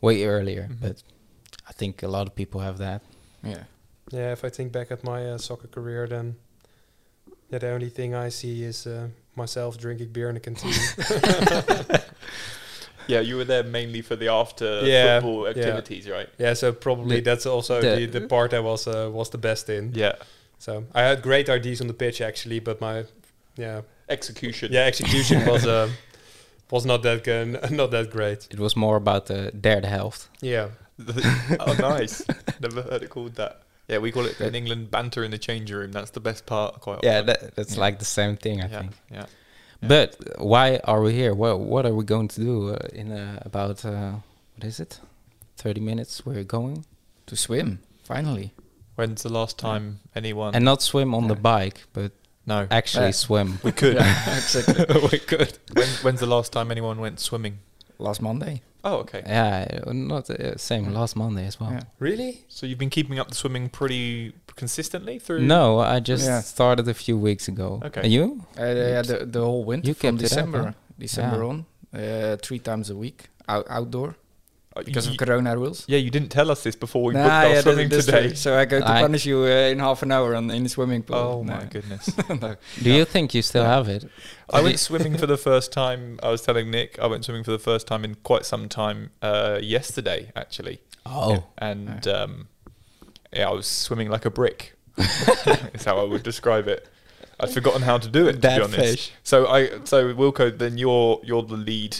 [0.00, 0.68] way earlier.
[0.70, 0.80] Mhm.
[0.80, 1.02] But
[1.68, 3.02] I think a lot of people have that.
[3.42, 3.64] Yeah.
[4.12, 6.36] Yeah, if I think back at my uh, soccer career, then
[7.50, 10.72] yeah, the only thing I see is uh, myself drinking beer in the canteen.
[13.08, 15.50] Yeah, you were there mainly for the after Yeah, football yeah.
[15.50, 16.28] activities, right?
[16.38, 19.38] yeah, so probably The- that's also the- the, the part I was uh, was the
[19.38, 19.92] best in.
[19.94, 20.14] Yeah.
[20.58, 23.04] So I had great ideas on the pitch actually, but my
[23.56, 24.72] yeah Execution.
[24.72, 25.88] yeah execution was uh,
[26.70, 28.48] was not that good, not that great.
[28.50, 30.28] It was more about the derde helft.
[30.42, 30.68] Yeah,
[31.60, 32.24] oh, nice.
[32.60, 33.62] Never heard it called that.
[33.88, 35.92] Yeah, we call it in England banter in the change room.
[35.92, 36.80] That's the best part.
[36.80, 37.26] Quite Yeah, often.
[37.26, 37.80] that, that's Yeah.
[37.80, 38.92] like the same thing, I yeah, think.
[39.10, 39.26] yeah.
[39.82, 39.88] Yeah.
[39.88, 41.34] But why are we here?
[41.34, 44.12] What what are we going to do uh, in uh, about uh,
[44.54, 45.00] what is it?
[45.56, 46.24] Thirty minutes.
[46.26, 46.84] We're going
[47.26, 48.52] To swim, finally.
[48.96, 50.54] When's the last time anyone?
[50.54, 52.12] and not swim on the bike, but
[52.46, 53.10] no, actually Yeah.
[53.26, 53.58] swim.
[53.62, 53.96] we could.
[53.96, 54.86] Yeah, exactly.
[55.12, 55.58] we could.
[55.74, 57.58] when, when's the last time anyone went swimming?
[57.98, 58.62] Last Monday.
[58.84, 59.22] Oh, okay.
[59.26, 61.72] Yeah, uh, not uh, same last Monday as well.
[61.72, 61.80] Yeah.
[61.98, 62.44] Really?
[62.48, 65.40] So you've been keeping up the swimming pretty consistently through.
[65.40, 66.40] No, I just Yeah.
[66.40, 67.80] started a few weeks ago.
[67.84, 68.02] Okay.
[68.02, 68.44] And you?
[68.58, 70.72] Uh, yeah, the, the whole winter You from kept it up, December, huh?
[70.98, 71.48] December Yeah.
[71.50, 74.14] on, uh, three times a week, out, outdoor,
[74.84, 75.84] because you- of Corona rules.
[75.88, 78.06] Yeah, you didn't tell us this before we Nah, booked our yeah, that- swimming that's
[78.06, 78.26] today.
[78.28, 78.34] true.
[78.36, 80.68] So I go to I- punish you uh, in half an hour on, in the
[80.68, 81.16] swimming pool.
[81.16, 81.54] Oh No.
[81.56, 82.10] my goodness!
[82.28, 82.56] No.
[82.82, 83.74] Do you think you still Yeah.
[83.76, 84.04] have it?
[84.50, 86.18] I went swimming for the first time.
[86.22, 89.10] I was telling Nick I went swimming for the first time in quite some time
[89.22, 90.80] uh, yesterday, actually.
[91.04, 91.44] Oh.
[91.58, 92.48] and um,
[93.32, 94.74] yeah, I was swimming like a brick.
[95.74, 96.88] is how I would describe it.
[97.38, 98.32] I'd forgotten how to do it.
[98.34, 98.76] To That be honest.
[98.80, 99.12] fish.
[99.22, 101.98] So I, so Wilco, then you're you're the lead.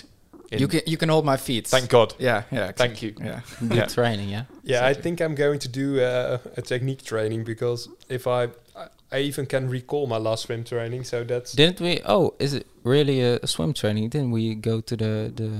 [0.52, 1.66] In, You can you can hold my feet.
[1.66, 2.14] Thank God.
[2.18, 2.72] Yeah, yeah.
[2.72, 3.14] Thank you.
[3.18, 3.40] Yeah.
[3.60, 3.86] Good Yeah.
[3.86, 4.44] training, yeah.
[4.64, 8.44] Yeah, I think I'm going to do uh, a technique training because if I,
[8.76, 11.04] I, I even can recall my last swim training.
[11.04, 12.00] So that's Didn't we?
[12.04, 14.08] Oh, is it really a, a swim training?
[14.10, 15.50] Didn't we go to the the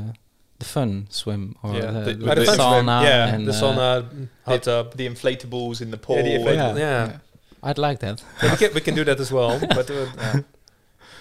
[0.59, 3.03] the fun swim or Yeah, the, the- the, the the swim, sauna?
[3.03, 4.95] yeah, and, the uh, sauna, hot tub.
[4.97, 6.17] The inflatables in the pool.
[6.17, 7.07] Yeah, the inflatable- yeah.
[7.07, 7.19] yeah.
[7.63, 8.23] I'd like that.
[8.43, 9.59] We can we can do that as well.
[9.79, 10.07] But, uh,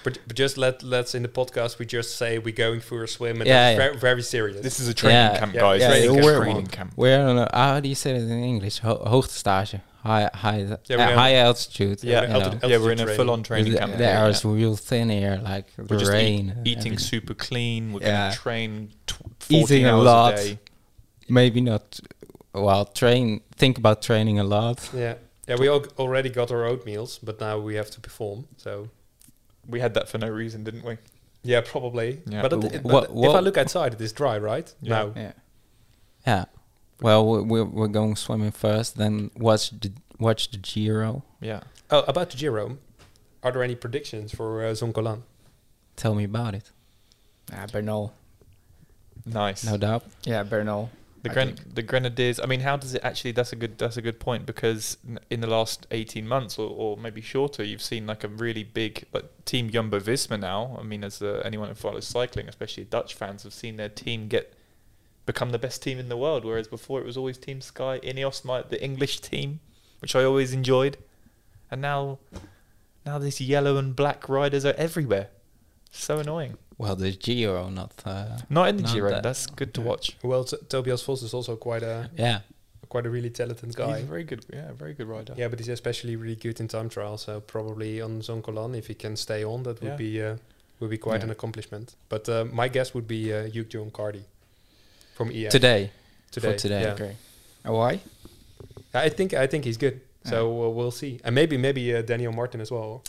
[0.06, 3.08] but but just let let's in the podcast we just say we're going for a
[3.16, 3.84] swim and Yeah, that's yeah.
[3.86, 4.62] very very serious.
[4.68, 5.40] This is a training Yeah.
[5.40, 5.82] camp, guys.
[5.82, 6.26] yeah, Training camp.
[6.26, 6.92] we're- Training camp.
[7.04, 8.76] We're on a, how do you say it in English?
[8.86, 9.82] Ho hoogtestage.
[10.12, 11.98] High high Yeah, uh, high altitude.
[12.04, 12.70] Yeah, you altitude- know.
[12.72, 13.92] yeah, we're in a full-on training the, camp.
[13.94, 14.52] the here, yeah.
[14.62, 16.44] real thin here, like We're the just eat- rain.
[16.64, 16.98] eating everything.
[17.00, 17.82] super clean.
[17.94, 18.12] We're Yeah.
[18.20, 18.72] going to train
[19.08, 20.34] tw- 14 Eating a lot.
[20.34, 20.60] a day.
[21.40, 21.86] Maybe not.
[22.54, 23.42] Well, train.
[23.62, 24.78] Think about training a lot.
[24.94, 25.16] yeah
[25.48, 28.40] yeah we al- already got our oatmeals, but now we have to perform.
[28.66, 28.72] So
[29.68, 30.98] We had that for no reason, didn't we?
[31.44, 32.22] yeah, probably.
[32.28, 32.42] Yeah.
[32.42, 34.74] But, it, Wh- it- what- but if I look outside, it is dry, right?
[34.82, 34.90] Yeah.
[34.90, 35.32] Now Yeah.
[36.28, 36.46] Yeah.
[37.02, 41.24] Well, we- we're we're going swimming first, then watch the watch the Giro.
[41.42, 41.62] Yeah.
[41.92, 42.78] Oh, about the Giro,
[43.44, 45.22] are there any predictions for uh, Zoncolan?
[45.96, 46.72] Tell me about it.
[47.52, 48.14] Yeah, Bernal.
[49.26, 49.64] Nice.
[49.64, 50.04] No doubt.
[50.24, 50.90] Yeah, Bernal.
[51.26, 51.74] The I Gren- think.
[51.74, 52.40] the Grenadiers.
[52.40, 53.32] I mean, how does it actually?
[53.32, 53.80] That's a good.
[53.80, 54.98] That's a good point because
[55.32, 59.06] in the last eighteen months or, or maybe shorter, you've seen like a really big
[59.12, 60.78] like team Jumbo Visma now.
[60.80, 64.28] I mean, as uh, anyone who follows cycling, especially Dutch fans, have seen their team
[64.28, 64.54] get
[65.26, 66.46] become the best team in the world.
[66.46, 69.62] Whereas before it was always Team Sky, Ineos, my the English team,
[70.02, 70.98] which I always enjoyed,
[71.72, 72.20] and now
[73.04, 75.30] now these yellow and black riders are everywhere.
[75.90, 76.58] So annoying.
[76.78, 77.94] Well, the Giro, not.
[78.06, 79.10] Uh, Not in the Not Giro.
[79.10, 80.18] that- That's good to watch.
[80.24, 82.40] Well, T- Tobias Foss is also quite a yeah.
[82.90, 84.00] quite a really talented He's guy.
[84.00, 84.46] a very good.
[84.52, 85.34] Yeah, very good rider.
[85.38, 87.18] Yeah, but he's especially really good in time trial.
[87.18, 89.96] So probably on Zoncolan, if he can stay on, that would Yeah.
[89.98, 90.36] be uh,
[90.82, 91.26] would be quite Yeah.
[91.26, 91.96] an accomplishment.
[92.10, 94.26] But uh, my guess would be uh, Hugh John Carthy
[95.16, 95.92] from EF Today.
[96.32, 96.52] today.
[96.52, 96.82] for today.
[96.82, 96.94] Yeah.
[96.94, 97.16] Okay.
[97.66, 98.00] Uh, why?
[98.94, 100.02] I think I think he's good.
[100.26, 103.02] So uh, we'll see, and maybe maybe uh, Daniel Martin as well.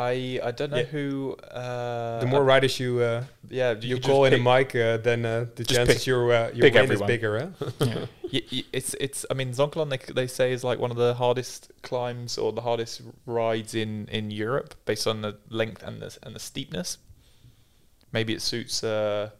[0.00, 0.84] I I don't know Yeah.
[0.84, 1.36] who.
[1.50, 5.24] Uh, the more riders you uh, yeah, you, could call in a mic, uh, then
[5.24, 7.02] uh, the Just chances pick- your uh, your win everyone.
[7.02, 7.52] is bigger.
[7.58, 7.70] Huh?
[7.80, 8.06] yeah.
[8.30, 9.24] Y- y- it's it's.
[9.30, 12.60] I mean, Zoncolan they they say is like one of the hardest climbs or the
[12.60, 16.98] hardest rides in in Europe based on the length and the and the steepness.
[18.12, 19.30] Maybe it suits uh,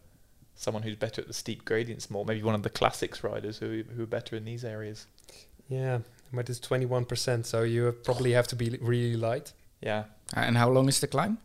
[0.55, 2.25] someone who's better at the steep gradients more.
[2.25, 5.05] Maybe one of the classics riders who who are better in these areas.
[5.69, 5.99] yeah,
[6.33, 9.53] but it's twenty one percent, so you probably have to be really light.
[9.81, 10.03] Yeah,
[10.35, 11.37] Uh, And how long is the climb?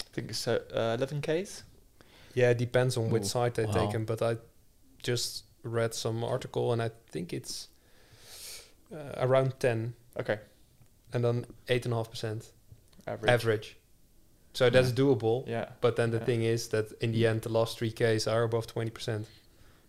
[0.00, 1.62] I think it's uh, uh, 11 k's.
[2.34, 3.72] Yeah, it depends on which side they wow.
[3.72, 4.04] take him.
[4.04, 4.36] But I
[5.02, 7.68] just read some article, and I think it's
[8.92, 10.38] uh, around ten, Okay,
[11.12, 12.52] and then eight and a half percent
[13.06, 13.30] average.
[13.32, 13.76] average.
[14.52, 15.46] So that's doable.
[15.48, 15.68] Yeah.
[15.80, 16.24] But then the Yeah.
[16.26, 19.26] thing is that in the end, the last three Ks are above twenty percent.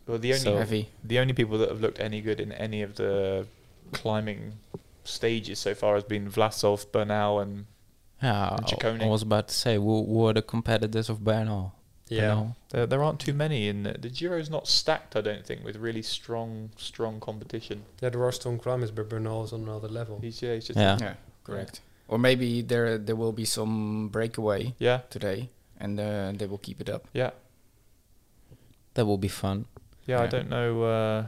[0.07, 0.89] Well, the only So- Heavy.
[1.03, 3.45] the only people that have looked any good in any of the
[3.91, 4.53] climbing
[5.03, 7.65] stages so far has been Vlasov, Bernal, and
[8.25, 9.03] Yeah.
[9.03, 11.73] I- was about to say, who, who are the competitors of Bernal?
[12.07, 12.21] Yeah.
[12.21, 12.55] Bernal?
[12.69, 15.15] there, there aren't too many in the, the Giro's not stacked.
[15.15, 17.77] I don't think with really strong strong competition.
[18.01, 20.19] Yeah, there are strong climbers, but Bernal is on another level.
[20.21, 20.97] He's yeah, he's just Yeah.
[21.01, 21.81] Yeah, correct.
[22.07, 25.49] Or maybe there there will be some breakaway yeah today,
[25.79, 27.07] and uh, they will keep it up.
[27.13, 27.31] yeah
[28.93, 29.65] That will be fun.
[30.05, 30.21] yeah.
[30.21, 30.83] I don't know.
[30.83, 31.25] Uh,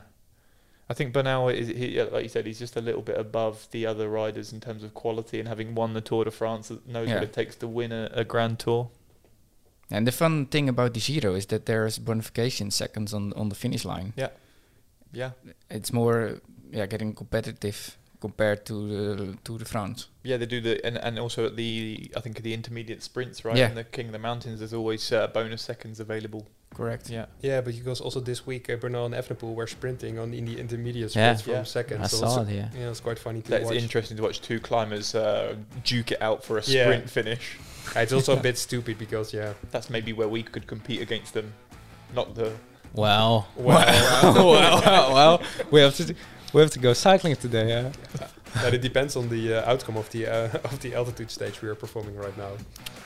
[0.90, 3.86] I think Bernal is he, like you said, he's just a little bit above the
[3.86, 7.16] other riders in terms of quality and having won the Tour de France, knows Yeah.
[7.16, 8.90] what it takes to win a, a Grand Tour.
[9.92, 13.56] And the fun thing about the Giro is that there's bonification seconds on on the
[13.56, 14.14] finish line.
[14.16, 14.30] Yeah,
[15.14, 15.32] yeah,
[15.70, 16.40] It's more
[16.72, 18.74] yeah getting competitive compared to
[19.16, 20.08] the Tour de France.
[20.24, 23.58] Yeah, they do the and, and also at the I think the intermediate sprints, right?
[23.58, 23.70] Yeah.
[23.70, 26.46] In the King of the Mountains, there's always uh, bonus seconds available.
[26.74, 27.09] Correct.
[27.09, 30.45] Yeah, Yeah, but because also this week, uh, Bernal and Evenepoel were sprinting on in
[30.45, 31.34] the intermediate Yeah.
[31.36, 31.63] sprints from Yeah.
[31.63, 32.03] second.
[32.03, 32.70] I so saw it's, it, yeah.
[32.78, 33.76] Yeah, it's quite funny to that's watch.
[33.76, 36.84] interesting to watch two climbers uh, duke it out for a Yeah.
[36.86, 37.57] sprint finish.
[37.95, 41.34] Yeah, it's also a bit stupid because yeah, That's maybe where we could compete against
[41.34, 41.53] them.
[42.13, 42.51] not the.
[42.93, 43.76] Well, Well,
[44.24, 45.41] well, well, well,
[45.72, 46.15] we have to
[46.53, 47.68] we have to go cycling today.
[47.70, 47.91] Yeah.
[48.64, 51.70] But it depends on the uh, outcome of the uh, of the altitude stage we
[51.70, 52.52] are performing right now.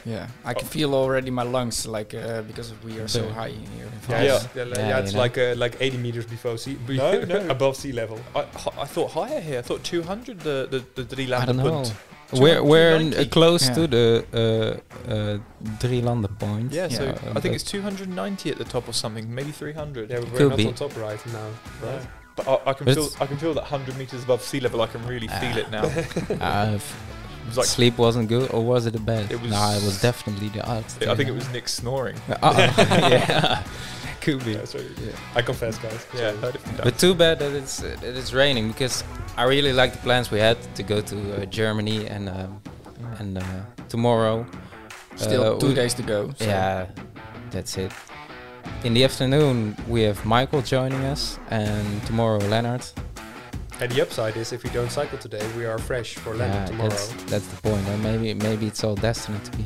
[0.05, 3.65] Yeah, I can feel already my lungs like uh, because we are so high in
[3.77, 3.87] here.
[4.09, 4.35] Yeah, Yeah.
[4.35, 5.19] it's, yeah, Yeah, yeah, it's know.
[5.23, 7.49] like uh, like 80 meters below sea, be- No, no.
[7.49, 8.17] above sea level.
[8.35, 8.39] I,
[8.83, 9.59] I thought higher here.
[9.59, 10.39] I thought 200.
[10.39, 11.83] The the the drie I don't know.
[12.33, 13.29] We're we're n- 290.
[13.29, 13.75] close Yeah.
[13.75, 15.37] to the uh, uh,
[15.79, 16.71] Drie Landen point.
[16.73, 20.09] Yeah, so uh, I think it's 290 at the top or something, maybe 300.
[20.09, 20.67] Yeah, we're Could not be.
[20.67, 21.49] on top right now,
[21.83, 22.01] right?
[22.45, 24.81] But I, I can But feel I can feel that 100 meters above sea level.
[24.81, 25.57] I can really feel Ah.
[25.57, 25.83] it now.
[26.71, 26.85] uh, if
[27.47, 29.31] was like sleep wasn't good, or was it a bed?
[29.31, 31.07] It was- no, it was definitely the altitude.
[31.09, 32.17] I think it was Nick snoring.
[32.41, 32.53] Uh,
[33.09, 33.63] yeah,
[34.21, 34.51] could be.
[34.53, 34.85] Yeah, sorry.
[35.35, 36.05] I confess, guys.
[36.13, 36.37] Yeah, Sorry.
[36.37, 36.83] heard it from Dan.
[36.83, 39.03] But too bad that it's uh, that it's raining because
[39.37, 42.61] I really like the plans we had to go to uh, Germany and um,
[43.19, 43.43] and uh,
[43.89, 44.45] tomorrow.
[45.15, 46.29] Still Uh, two days to go.
[46.37, 46.85] so- Yeah,
[47.51, 47.91] that's it.
[48.83, 52.83] In the afternoon, we have Michael joining us, and tomorrow Leonard.
[53.79, 56.65] And the upside is, if we don't cycle today, we are fresh for London Yeah,
[56.65, 56.89] tomorrow.
[56.89, 57.87] that's that's the point.
[57.87, 59.65] And maybe maybe it's all destined to be.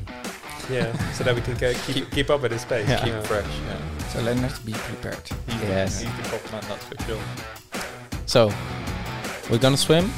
[0.70, 2.88] Yeah, so that we can uh, keep keep up at his pace.
[2.90, 3.00] Yeah.
[3.04, 3.22] Keep Yeah.
[3.24, 3.46] fresh.
[3.68, 4.08] Yeah.
[4.10, 5.24] So Leonard, be prepared.
[5.48, 6.02] He's, Yes.
[6.02, 7.22] the, he's the top man, that's for sure.
[8.26, 8.52] So
[9.50, 10.10] we're gonna swim,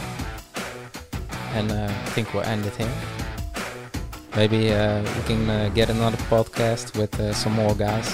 [1.53, 2.91] and uh, I think we'll end it here.
[4.35, 8.07] Maybe uh, we can uh, get another podcast with uh, some more guys,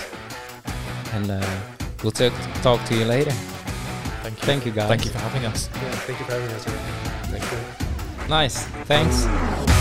[1.14, 1.60] and uh,
[2.04, 3.32] we'll talk talk to you later.
[3.32, 4.46] Thank you.
[4.46, 4.88] Thank you, guys.
[4.88, 5.70] Thank you for having us.
[5.74, 6.64] Yeah, thank you for having us.
[7.30, 8.30] Thank you.
[8.30, 8.66] Nice.
[8.86, 9.73] Thanks.